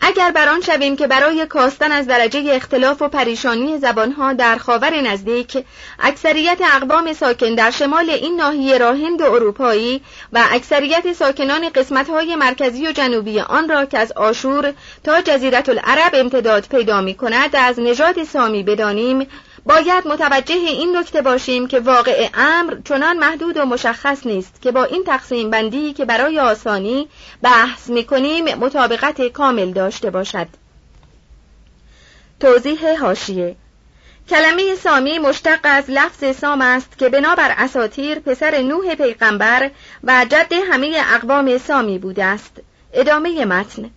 اگر 0.00 0.30
بر 0.30 0.48
آن 0.48 0.60
شویم 0.60 0.96
که 0.96 1.06
برای 1.06 1.46
کاستن 1.46 1.92
از 1.92 2.06
درجه 2.06 2.44
اختلاف 2.52 3.02
و 3.02 3.08
پریشانی 3.08 3.78
زبانها 3.78 4.32
در 4.32 4.56
خاور 4.56 5.00
نزدیک 5.00 5.64
اکثریت 5.98 6.58
اقوام 6.74 7.12
ساکن 7.12 7.54
در 7.54 7.70
شمال 7.70 8.10
این 8.10 8.36
ناحیه 8.36 8.78
را 8.78 8.92
هند 8.92 9.22
اروپایی 9.22 10.02
و 10.32 10.44
اکثریت 10.50 11.12
ساکنان 11.12 11.68
قسمتهای 11.68 12.36
مرکزی 12.36 12.86
و 12.86 12.92
جنوبی 12.92 13.40
آن 13.40 13.68
را 13.68 13.84
که 13.84 13.98
از 13.98 14.12
آشور 14.12 14.74
تا 15.04 15.20
جزیرت 15.20 15.68
العرب 15.68 16.14
امتداد 16.14 16.66
پیدا 16.70 17.00
می 17.00 17.14
کند 17.14 17.56
از 17.56 17.80
نژاد 17.80 18.24
سامی 18.24 18.62
بدانیم 18.62 19.26
باید 19.66 20.08
متوجه 20.08 20.54
این 20.54 20.96
نکته 20.96 21.22
باشیم 21.22 21.68
که 21.68 21.80
واقع 21.80 22.28
امر 22.34 22.76
چنان 22.84 23.18
محدود 23.18 23.56
و 23.56 23.64
مشخص 23.64 24.26
نیست 24.26 24.62
که 24.62 24.72
با 24.72 24.84
این 24.84 25.04
تقسیم 25.04 25.50
بندی 25.50 25.92
که 25.92 26.04
برای 26.04 26.38
آسانی 26.38 27.08
بحث 27.42 27.88
می 27.88 28.04
کنیم 28.04 28.44
مطابقت 28.44 29.28
کامل 29.28 29.72
داشته 29.72 30.10
باشد. 30.10 30.46
توضیح 32.40 33.00
هاشیه 33.00 33.56
کلمه 34.28 34.74
سامی 34.74 35.18
مشتق 35.18 35.60
از 35.62 35.84
لفظ 35.88 36.36
سام 36.36 36.60
است 36.60 36.98
که 36.98 37.08
بنابر 37.08 37.54
اساتیر 37.58 38.18
پسر 38.18 38.62
نوح 38.62 38.94
پیغمبر 38.94 39.70
و 40.04 40.26
جد 40.30 40.52
همه 40.70 41.02
اقوام 41.14 41.58
سامی 41.58 41.98
بوده 41.98 42.24
است. 42.24 42.52
ادامه 42.92 43.44
متن 43.44 43.90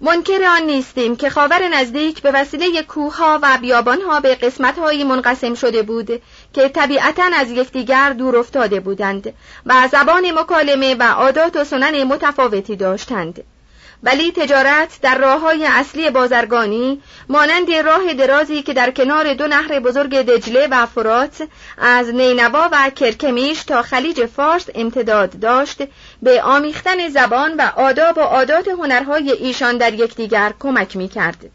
منکر 0.00 0.44
آن 0.44 0.62
نیستیم 0.62 1.16
که 1.16 1.30
خاور 1.30 1.68
نزدیک 1.68 2.22
به 2.22 2.30
وسیله 2.30 2.82
کوهها 2.82 3.38
و 3.42 3.58
بیابانها 3.60 4.20
به 4.20 4.34
قسمتهایی 4.34 5.04
منقسم 5.04 5.54
شده 5.54 5.82
بود 5.82 6.22
که 6.52 6.68
طبیعتا 6.68 7.24
از 7.34 7.50
یکدیگر 7.50 8.12
دور 8.12 8.36
افتاده 8.36 8.80
بودند 8.80 9.34
و 9.66 9.88
زبان 9.92 10.30
مکالمه 10.30 10.94
و 10.94 11.02
عادات 11.02 11.56
و 11.56 11.64
سنن 11.64 12.04
متفاوتی 12.04 12.76
داشتند. 12.76 13.44
ولی 14.02 14.32
تجارت 14.32 14.98
در 15.02 15.18
راه 15.18 15.40
های 15.40 15.66
اصلی 15.66 16.10
بازرگانی 16.10 17.02
مانند 17.28 17.72
راه 17.72 18.14
درازی 18.14 18.62
که 18.62 18.74
در 18.74 18.90
کنار 18.90 19.34
دو 19.34 19.46
نهر 19.46 19.80
بزرگ 19.80 20.16
دجله 20.16 20.68
و 20.70 20.86
فرات 20.86 21.48
از 21.78 22.08
نینوا 22.14 22.68
و 22.72 22.90
کرکمیش 22.90 23.64
تا 23.64 23.82
خلیج 23.82 24.26
فارس 24.26 24.66
امتداد 24.74 25.40
داشت 25.40 25.82
به 26.22 26.42
آمیختن 26.42 27.08
زبان 27.08 27.54
و 27.56 27.70
آداب 27.76 28.18
و 28.18 28.20
عادات 28.20 28.68
هنرهای 28.68 29.32
ایشان 29.32 29.76
در 29.78 29.94
یکدیگر 29.94 30.52
کمک 30.60 30.96
می 30.96 31.08
کرد. 31.08 31.50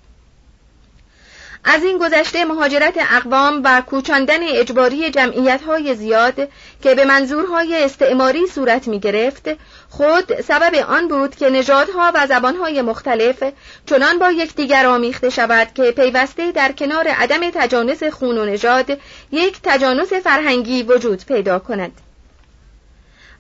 از 1.64 1.84
این 1.84 1.98
گذشته 1.98 2.46
مهاجرت 2.46 2.94
اقوام 3.12 3.62
و 3.64 3.82
کوچاندن 3.82 4.44
اجباری 4.44 5.10
جمعیت 5.10 5.62
های 5.62 5.96
زیاد 5.96 6.36
که 6.84 6.96
به 6.96 7.06
منظورهای 7.06 7.84
استعماری 7.84 8.48
صورت 8.48 8.88
می 8.88 9.00
گرفت 9.00 9.50
خود 9.90 10.42
سبب 10.42 10.76
آن 10.76 11.08
بود 11.08 11.36
که 11.36 11.50
نژادها 11.50 12.12
و 12.16 12.28
زبانهای 12.28 12.82
مختلف 12.82 13.44
چنان 13.86 14.20
با 14.20 14.32
یکدیگر 14.32 14.86
آمیخته 14.86 15.30
شود 15.30 15.68
که 15.76 15.92
پیوسته 15.92 16.52
در 16.52 16.72
کنار 16.72 17.08
عدم 17.08 17.50
تجانس 17.54 18.04
خون 18.04 18.38
و 18.38 18.46
نژاد 18.46 19.00
یک 19.32 19.58
تجانس 19.64 20.14
فرهنگی 20.14 20.84
وجود 20.84 21.26
پیدا 21.26 21.60
کند 21.60 21.92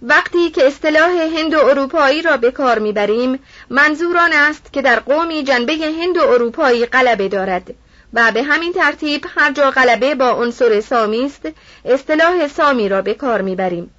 وقتی 0.01 0.49
که 0.49 0.67
اصطلاح 0.67 1.11
هند 1.37 1.53
و 1.53 1.57
اروپایی 1.57 2.21
را 2.21 2.37
به 2.37 2.51
کار 2.51 2.79
می‌بریم 2.79 3.39
منظور 3.69 4.17
آن 4.17 4.33
است 4.33 4.73
که 4.73 4.81
در 4.81 4.99
قومی 4.99 5.43
جنبه 5.43 5.73
هند 5.73 6.17
و 6.17 6.21
اروپایی 6.21 6.85
غلبه 6.85 7.27
دارد 7.27 7.73
و 8.13 8.31
به 8.31 8.43
همین 8.43 8.73
ترتیب 8.73 9.25
هر 9.35 9.51
جا 9.51 9.71
غلبه 9.71 10.15
با 10.15 10.29
عنصر 10.29 10.81
سامی 10.81 11.25
است 11.25 11.47
اصطلاح 11.85 12.47
سامی 12.47 12.89
را 12.89 13.01
به 13.01 13.13
کار 13.13 13.41
می‌بریم. 13.41 13.91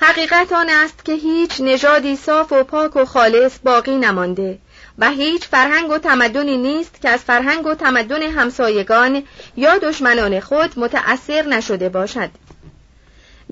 حقیقت 0.00 0.52
آن 0.52 0.68
است 0.68 1.04
که 1.04 1.12
هیچ 1.12 1.60
نژادی 1.60 2.16
صاف 2.16 2.52
و 2.52 2.64
پاک 2.64 2.96
و 2.96 3.04
خالص 3.04 3.58
باقی 3.64 3.96
نمانده 3.96 4.58
و 4.98 5.10
هیچ 5.10 5.48
فرهنگ 5.48 5.90
و 5.90 5.98
تمدنی 5.98 6.56
نیست 6.56 7.00
که 7.02 7.08
از 7.08 7.20
فرهنگ 7.20 7.66
و 7.66 7.74
تمدن 7.74 8.22
همسایگان 8.22 9.22
یا 9.56 9.78
دشمنان 9.78 10.40
خود 10.40 10.78
متأثر 10.78 11.42
نشده 11.42 11.88
باشد. 11.88 12.30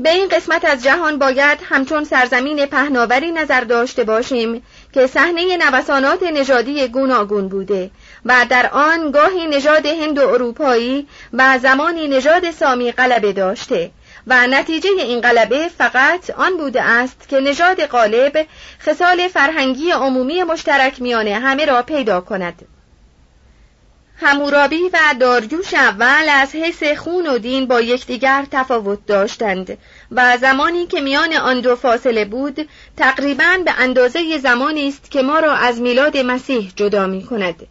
به 0.02 0.10
این 0.10 0.28
قسمت 0.28 0.64
از 0.64 0.82
جهان 0.82 1.18
باید 1.18 1.58
همچون 1.68 2.04
سرزمین 2.04 2.66
پهناوری 2.66 3.32
نظر 3.32 3.60
داشته 3.60 4.04
باشیم 4.04 4.62
که 4.92 5.06
صحنه 5.06 5.56
نوسانات 5.56 6.22
نژادی 6.22 6.88
گوناگون 6.88 7.48
بوده 7.48 7.90
و 8.24 8.46
در 8.50 8.70
آن 8.72 9.10
گاهی 9.10 9.46
نژاد 9.46 9.86
هند 9.86 10.18
و 10.18 10.28
اروپایی 10.28 11.08
و 11.32 11.58
زمانی 11.58 12.08
نژاد 12.08 12.50
سامی 12.50 12.92
غلبه 12.92 13.32
داشته 13.32 13.90
و 14.26 14.46
نتیجه 14.46 14.90
این 14.90 15.20
غلبه 15.20 15.68
فقط 15.78 16.30
آن 16.30 16.56
بوده 16.56 16.82
است 16.82 17.28
که 17.28 17.40
نژاد 17.40 17.86
غالب 17.86 18.46
خصال 18.80 19.28
فرهنگی 19.28 19.90
عمومی 19.90 20.42
مشترک 20.42 21.02
میانه 21.02 21.34
همه 21.34 21.64
را 21.64 21.82
پیدا 21.82 22.20
کند. 22.20 22.69
همورابی 24.22 24.88
و 24.92 24.98
دارجوش 25.20 25.74
اول 25.74 26.28
از 26.30 26.54
حیث 26.54 26.82
خون 26.82 27.26
و 27.26 27.38
دین 27.38 27.66
با 27.66 27.80
یکدیگر 27.80 28.46
تفاوت 28.50 29.06
داشتند 29.06 29.78
و 30.10 30.38
زمانی 30.40 30.86
که 30.86 31.00
میان 31.00 31.32
آن 31.32 31.60
دو 31.60 31.76
فاصله 31.76 32.24
بود 32.24 32.68
تقریبا 32.96 33.58
به 33.64 33.74
اندازه 33.78 34.38
زمانی 34.38 34.88
است 34.88 35.10
که 35.10 35.22
ما 35.22 35.38
را 35.40 35.54
از 35.54 35.80
میلاد 35.80 36.16
مسیح 36.16 36.72
جدا 36.76 37.06
می 37.06 37.22
کند. 37.22 37.66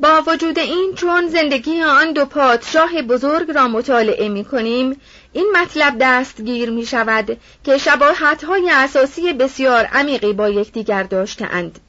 با 0.00 0.22
وجود 0.26 0.58
این 0.58 0.92
چون 0.94 1.28
زندگی 1.28 1.82
آن 1.82 2.12
دو 2.12 2.24
پادشاه 2.24 3.02
بزرگ 3.02 3.50
را 3.50 3.68
مطالعه 3.68 4.28
می 4.28 4.44
کنیم 4.44 5.00
این 5.32 5.46
مطلب 5.56 5.96
دستگیر 6.00 6.70
می 6.70 6.86
شود 6.86 7.36
که 7.64 7.78
شباهت 7.78 8.44
های 8.44 8.70
اساسی 8.70 9.32
بسیار 9.32 9.84
عمیقی 9.84 10.32
با 10.32 10.48
یکدیگر 10.48 11.02
داشتهاند. 11.02 11.80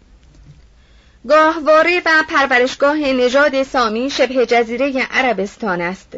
گاهواره 1.29 2.01
و 2.05 2.23
پرورشگاه 2.29 2.97
نژاد 2.97 3.63
سامی 3.63 4.09
شبه 4.09 4.45
جزیره 4.45 5.07
عربستان 5.11 5.81
است. 5.81 6.17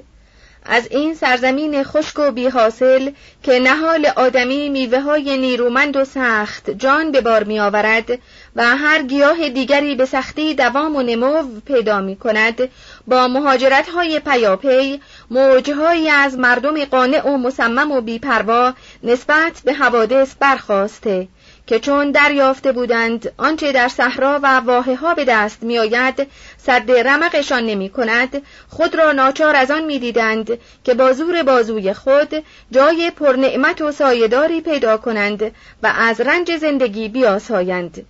از 0.69 0.87
این 0.91 1.15
سرزمین 1.15 1.83
خشک 1.83 2.19
و 2.19 2.31
بیحاصل 2.31 3.11
که 3.43 3.59
نهال 3.59 4.05
آدمی 4.05 4.69
میوه 4.69 4.99
های 4.99 5.37
نیرومند 5.37 5.95
و 5.95 6.05
سخت 6.05 6.69
جان 6.69 7.11
به 7.11 7.21
بار 7.21 7.43
می 7.43 7.59
آورد 7.59 8.19
و 8.55 8.77
هر 8.77 9.01
گیاه 9.01 9.49
دیگری 9.49 9.95
به 9.95 10.05
سختی 10.05 10.53
دوام 10.53 10.95
و 10.95 11.01
نمو 11.01 11.43
پیدا 11.65 12.01
می 12.01 12.15
کند 12.15 12.69
با 13.07 13.27
مهاجرت 13.27 13.89
های 13.89 14.19
پیاپی 14.19 15.01
موجهایی 15.31 16.09
از 16.09 16.37
مردم 16.37 16.85
قانع 16.85 17.27
و 17.27 17.37
مصمم 17.37 17.91
و 17.91 18.01
بیپروا 18.01 18.73
نسبت 19.03 19.61
به 19.65 19.73
حوادث 19.73 20.35
برخواسته 20.39 21.27
که 21.67 21.79
چون 21.79 22.11
دریافته 22.11 22.71
بودند 22.71 23.31
آنچه 23.37 23.71
در 23.71 23.87
صحرا 23.87 24.39
و 24.43 24.59
واحه 24.59 24.95
ها 24.95 25.13
به 25.13 25.25
دست 25.25 25.63
می 25.63 25.79
آید 25.79 26.27
صد 26.57 26.91
رمقشان 26.91 27.65
نمی 27.65 27.89
کند 27.89 28.41
خود 28.69 28.95
را 28.95 29.11
ناچار 29.11 29.55
از 29.55 29.71
آن 29.71 29.83
می 29.83 29.99
دیدند 29.99 30.57
که 30.83 30.93
با 30.93 31.13
زور 31.13 31.43
بازوی 31.43 31.93
خود 31.93 32.43
جای 32.71 33.11
پرنعمت 33.11 33.81
و 33.81 33.91
سایداری 33.91 34.61
پیدا 34.61 34.97
کنند 34.97 35.43
و 35.83 35.93
از 35.97 36.21
رنج 36.21 36.57
زندگی 36.57 37.09
بیاسایند. 37.09 38.05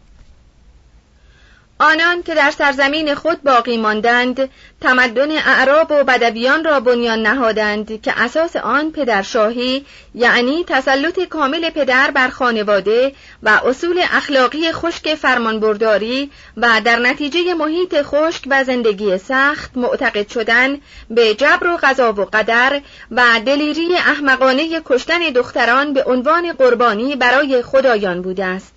آنان 1.80 2.24
که 2.24 2.36
در 2.36 2.52
سرزمین 2.52 3.16
خود 3.16 3.44
باقی 3.44 3.78
ماندند 3.78 4.50
تمدن 4.82 5.32
اعراب 5.32 5.92
و 5.92 6.04
بدویان 6.04 6.64
را 6.64 6.80
بنیان 6.80 7.22
نهادند 7.22 8.02
که 8.02 8.14
اساس 8.22 8.56
آن 8.56 8.92
پدرشاهی 8.92 9.86
یعنی 10.16 10.64
تسلط 10.68 11.20
کامل 11.20 11.70
پدر 11.70 12.12
بر 12.12 12.30
خانواده 12.30 13.14
و 13.44 13.50
اصول 13.50 14.02
اخلاقی 14.12 14.72
خشک 14.72 15.16
فرمانبرداری 15.16 16.32
و 16.58 16.82
در 16.86 17.00
نتیجه 17.00 17.54
محیط 17.54 17.96
خشک 18.02 18.44
و 18.48 18.64
زندگی 18.64 19.18
سخت 19.18 19.78
معتقد 19.78 20.30
شدن 20.30 20.78
به 21.10 21.36
جبر 21.36 21.68
و 21.68 21.80
قضا 21.84 22.14
و 22.14 22.26
قدر 22.26 22.82
و 23.12 23.24
دلیری 23.46 23.96
احمقانه 23.96 24.82
کشتن 24.86 25.20
دختران 25.20 25.94
به 25.94 26.04
عنوان 26.04 26.54
قربانی 26.54 27.16
برای 27.16 27.62
خدایان 27.62 28.22
بوده 28.22 28.46
است. 28.46 28.77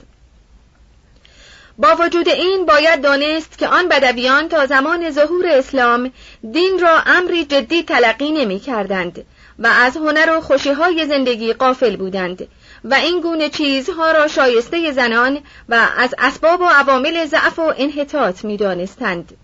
با 1.81 1.97
وجود 2.01 2.29
این 2.29 2.67
باید 2.67 3.03
دانست 3.03 3.59
که 3.59 3.69
آن 3.69 3.89
بدویان 3.89 4.49
تا 4.49 4.67
زمان 4.67 5.11
ظهور 5.11 5.47
اسلام 5.47 6.13
دین 6.53 6.79
را 6.79 7.01
امری 7.07 7.45
جدی 7.45 7.83
تلقی 7.83 8.31
نمی 8.31 8.61
کردند 8.61 9.25
و 9.59 9.67
از 9.67 9.97
هنر 9.97 10.37
و 10.37 10.41
خوشیهای 10.41 11.07
زندگی 11.07 11.53
قافل 11.53 11.97
بودند 11.97 12.49
و 12.85 12.95
این 12.95 13.21
گونه 13.21 13.49
چیزها 13.49 14.13
را 14.13 14.29
شایسته 14.29 14.93
زنان 14.93 15.39
و 15.69 15.89
از 15.97 16.15
اسباب 16.19 16.61
و 16.61 16.65
عوامل 16.65 17.27
ضعف 17.27 17.59
و 17.59 17.73
انحطاط 17.77 18.45
می 18.45 18.57
دانستند. 18.57 19.37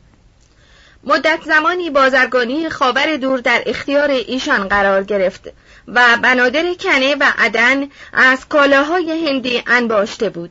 مدت 1.04 1.38
زمانی 1.44 1.90
بازرگانی 1.90 2.68
خاور 2.68 3.16
دور 3.16 3.38
در 3.38 3.62
اختیار 3.66 4.10
ایشان 4.10 4.68
قرار 4.68 5.04
گرفت 5.04 5.48
و 5.88 6.02
بنادر 6.22 6.74
کنه 6.74 7.14
و 7.14 7.24
عدن 7.38 7.88
از 8.12 8.48
کالاهای 8.48 9.28
هندی 9.28 9.62
انباشته 9.66 10.30
بود 10.30 10.50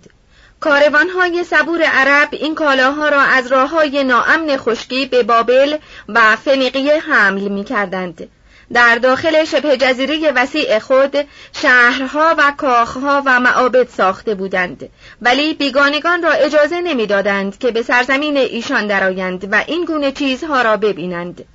کاروانهای 0.65 1.43
صبور 1.43 1.81
عرب 1.81 2.29
این 2.31 2.55
کالاها 2.55 3.09
را 3.09 3.21
از 3.21 3.47
راه 3.47 3.69
های 3.69 4.03
ناامن 4.03 4.57
خشکی 4.57 5.05
به 5.05 5.23
بابل 5.23 5.77
و 6.09 6.35
فنیقیه 6.35 6.99
حمل 6.99 7.41
می 7.41 7.63
کردند. 7.63 8.29
در 8.73 8.95
داخل 8.95 9.43
شبه 9.43 9.77
جزیره 9.77 10.31
وسیع 10.31 10.79
خود 10.79 11.15
شهرها 11.53 12.35
و 12.37 12.53
کاخها 12.57 13.23
و 13.25 13.39
معابد 13.39 13.87
ساخته 13.87 14.35
بودند 14.35 14.89
ولی 15.21 15.53
بیگانگان 15.53 16.23
را 16.23 16.31
اجازه 16.31 16.81
نمی‌دادند 16.81 17.57
که 17.57 17.71
به 17.71 17.81
سرزمین 17.81 18.37
ایشان 18.37 18.87
درآیند 18.87 19.47
و 19.51 19.63
این 19.67 19.85
گونه 19.85 20.11
چیزها 20.11 20.61
را 20.61 20.77
ببینند 20.77 21.45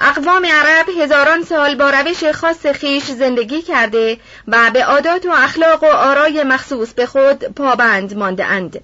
اقوام 0.00 0.46
عرب 0.46 0.88
هزاران 0.88 1.44
سال 1.44 1.74
با 1.74 1.90
روش 1.90 2.24
خاص 2.24 2.66
خیش 2.66 3.04
زندگی 3.04 3.62
کرده 3.62 4.18
و 4.48 4.70
به 4.70 4.84
عادات 4.84 5.26
و 5.26 5.30
اخلاق 5.30 5.82
و 5.82 5.86
آرای 5.86 6.42
مخصوص 6.42 6.92
به 6.92 7.06
خود 7.06 7.44
پابند 7.44 8.16
مانده 8.16 8.44
اند. 8.44 8.80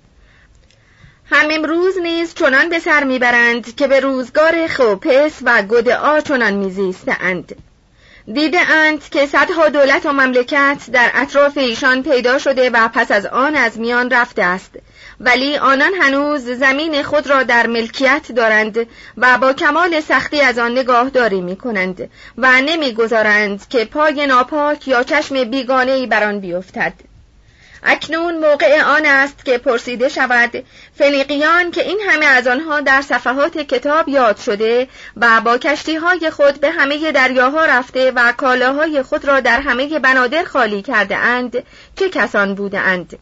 هم 1.31 1.47
امروز 1.51 1.99
نیز 1.99 2.35
چنان 2.35 2.69
به 2.69 2.79
سر 2.79 3.05
می‌برند 3.05 3.75
که 3.77 3.87
به 3.87 4.01
روزگار 4.01 4.67
خوپس 4.67 5.33
و 5.43 5.63
گدعا 5.63 6.21
چنان 6.21 6.53
میزیستند. 6.55 7.55
دیده 8.33 8.61
اند 8.71 9.09
که 9.09 9.27
صدها 9.27 9.69
دولت 9.69 10.07
و 10.07 10.13
مملکت 10.13 10.79
در 10.93 11.11
اطراف 11.15 11.59
ایشان 11.59 12.03
پیدا 12.03 12.39
شده 12.39 12.71
و 12.71 12.89
پس 12.89 13.11
از 13.11 13.27
آن 13.27 13.57
از 13.57 13.79
میان 13.79 14.11
رفته 14.11 14.43
است 14.43 14.71
ولی 15.21 15.57
آنان 15.57 15.95
هنوز 15.95 16.43
زمین 16.43 17.03
خود 17.03 17.27
را 17.27 17.43
در 17.43 17.67
ملکیت 17.67 18.33
دارند 18.33 18.87
و 19.17 19.39
با 19.39 19.53
کمال 19.53 20.01
سختی 20.01 20.41
از 20.41 20.59
آن 20.59 20.73
نگاهداری 20.73 21.41
می 21.41 21.57
کنند 21.57 22.11
و 22.39 22.61
نمی‌گذارند 22.61 23.69
که 23.69 23.85
پای 23.85 24.27
ناپاک 24.27 24.89
یا 24.89 25.03
چشم 25.03 25.45
بیگانه 25.45 25.93
ای 25.93 26.07
بر 26.07 26.25
آن 26.25 26.41
بیفتد 26.41 26.93
اکنون 27.83 28.39
موقع 28.39 28.83
آن 28.83 29.07
است 29.07 29.45
که 29.45 29.59
پرسیده 29.59 30.09
شود 30.09 30.65
فنیقیان 30.99 31.71
که 31.71 31.83
این 31.83 32.01
همه 32.09 32.27
از 32.27 32.47
آنها 32.47 32.81
در 32.81 33.03
صفحات 33.03 33.59
کتاب 33.59 34.09
یاد 34.09 34.37
شده 34.37 34.89
و 35.17 35.41
با 35.41 35.59
کشتی 35.59 35.97
های 35.97 36.31
خود 36.31 36.61
به 36.61 36.71
همه 36.71 37.13
دریاها 37.13 37.65
رفته 37.65 38.11
و 38.11 38.33
کالاهای 38.33 39.03
خود 39.03 39.25
را 39.25 39.41
در 39.41 39.61
همه 39.61 39.99
بنادر 39.99 40.45
خالی 40.45 40.83
کرده 40.83 41.17
اند 41.17 41.63
چه 41.97 42.09
کسان 42.09 42.55
بوده 42.55 42.79
اند؟ 42.79 43.19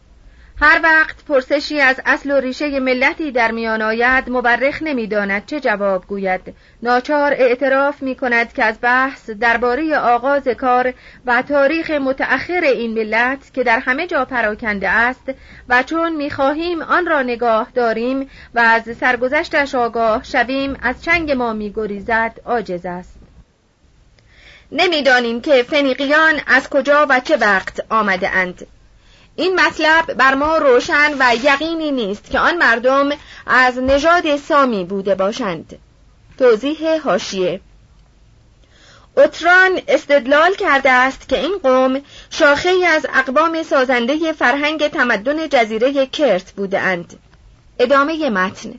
هر 0.61 0.79
وقت 0.83 1.25
پرسشی 1.25 1.81
از 1.81 2.01
اصل 2.05 2.31
و 2.31 2.39
ریشه 2.39 2.79
ملتی 2.79 3.31
در 3.31 3.51
میان 3.51 3.81
آید 3.81 4.29
مورخ 4.29 4.81
نمی‌داند 4.81 5.45
چه 5.45 5.59
جواب 5.59 6.07
گوید. 6.07 6.55
ناچار 6.83 7.33
اعتراف 7.33 8.01
می 8.01 8.15
کند 8.15 8.53
که 8.53 8.63
از 8.63 8.77
بحث 8.81 9.29
درباره 9.29 9.97
آغاز 9.97 10.47
کار 10.47 10.93
و 11.25 11.41
تاریخ 11.41 11.91
متأخر 11.91 12.61
این 12.61 12.93
ملت 12.93 13.53
که 13.53 13.63
در 13.63 13.79
همه 13.79 14.07
جا 14.07 14.25
پراکنده 14.25 14.89
است 14.89 15.31
و 15.69 15.83
چون 15.83 16.15
می 16.15 16.29
خواهیم 16.29 16.81
آن 16.81 17.05
را 17.05 17.21
نگاه 17.21 17.67
داریم 17.73 18.29
و 18.55 18.59
از 18.59 18.97
سرگذشتش 18.97 19.75
آگاه 19.75 20.23
شویم 20.23 20.77
از 20.81 21.03
چنگ 21.03 21.31
ما 21.31 21.53
می 21.53 21.73
گریزد 21.75 22.39
عاجز 22.45 22.85
است. 22.85 23.17
نمی‌دانیم 24.71 25.41
که 25.41 25.63
فنیقیان 25.63 26.33
از 26.47 26.69
کجا 26.69 27.05
و 27.09 27.19
چه 27.19 27.37
وقت 27.37 27.79
آمده 27.89 28.29
اند 28.29 28.67
این 29.39 29.59
مطلب 29.59 30.13
بر 30.13 30.35
ما 30.35 30.57
روشن 30.57 31.13
و 31.19 31.35
یقینی 31.43 31.91
نیست 31.91 32.31
که 32.31 32.39
آن 32.39 32.57
مردم 32.57 33.09
از 33.47 33.77
نژاد 33.77 34.35
سامی 34.35 34.83
بوده 34.83 35.15
باشند. 35.15 35.79
توضیح 36.39 37.01
هاشیه 37.01 37.61
اوتران 39.17 39.81
استدلال 39.87 40.53
کرده 40.53 40.91
است 40.91 41.29
که 41.29 41.39
این 41.39 41.57
قوم 41.63 42.01
شاخه 42.29 42.69
از 42.87 43.05
اقوام 43.13 43.63
سازنده 43.63 44.31
فرهنگ 44.31 44.87
تمدن 44.87 45.49
جزیره 45.49 46.05
کرت 46.05 46.51
بوده 46.51 46.79
اند. 46.79 47.19
ادامه 47.79 48.29
متن. 48.29 48.73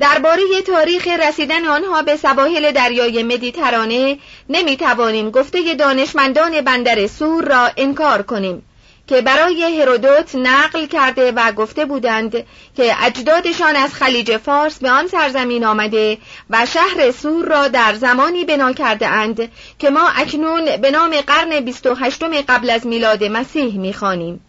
درباره 0.00 0.42
تاریخ 0.66 1.08
رسیدن 1.08 1.64
آنها 1.64 2.02
به 2.02 2.16
سواحل 2.16 2.72
دریای 2.72 3.22
مدیترانه 3.22 4.18
نمی 4.48 4.76
توانیم 4.76 5.30
گفته 5.30 5.74
دانشمندان 5.74 6.60
بندر 6.60 7.06
سور 7.06 7.44
را 7.44 7.70
انکار 7.76 8.22
کنیم. 8.22 8.62
که 9.06 9.22
برای 9.22 9.80
هرودوت 9.80 10.34
نقل 10.34 10.86
کرده 10.86 11.32
و 11.32 11.52
گفته 11.52 11.84
بودند 11.84 12.32
که 12.76 13.04
اجدادشان 13.04 13.76
از 13.76 13.94
خلیج 13.94 14.36
فارس 14.36 14.78
به 14.78 14.90
آن 14.90 15.06
سرزمین 15.06 15.64
آمده 15.64 16.18
و 16.50 16.66
شهر 16.66 17.10
سور 17.10 17.44
را 17.44 17.68
در 17.68 17.94
زمانی 17.94 18.44
بنا 18.44 18.72
کرده 18.72 19.08
اند 19.08 19.52
که 19.78 19.90
ما 19.90 20.08
اکنون 20.16 20.76
به 20.76 20.90
نام 20.90 21.20
قرن 21.20 21.60
28 21.60 22.24
قبل 22.24 22.70
از 22.70 22.86
میلاد 22.86 23.24
مسیح 23.24 23.78
می‌خوانیم. 23.78 24.40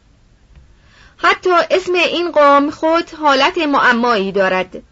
حتی 1.18 1.52
اسم 1.72 1.94
این 1.94 2.32
قوم 2.32 2.70
خود 2.70 3.10
حالت 3.10 3.58
معمایی 3.58 4.32
دارد 4.32 4.84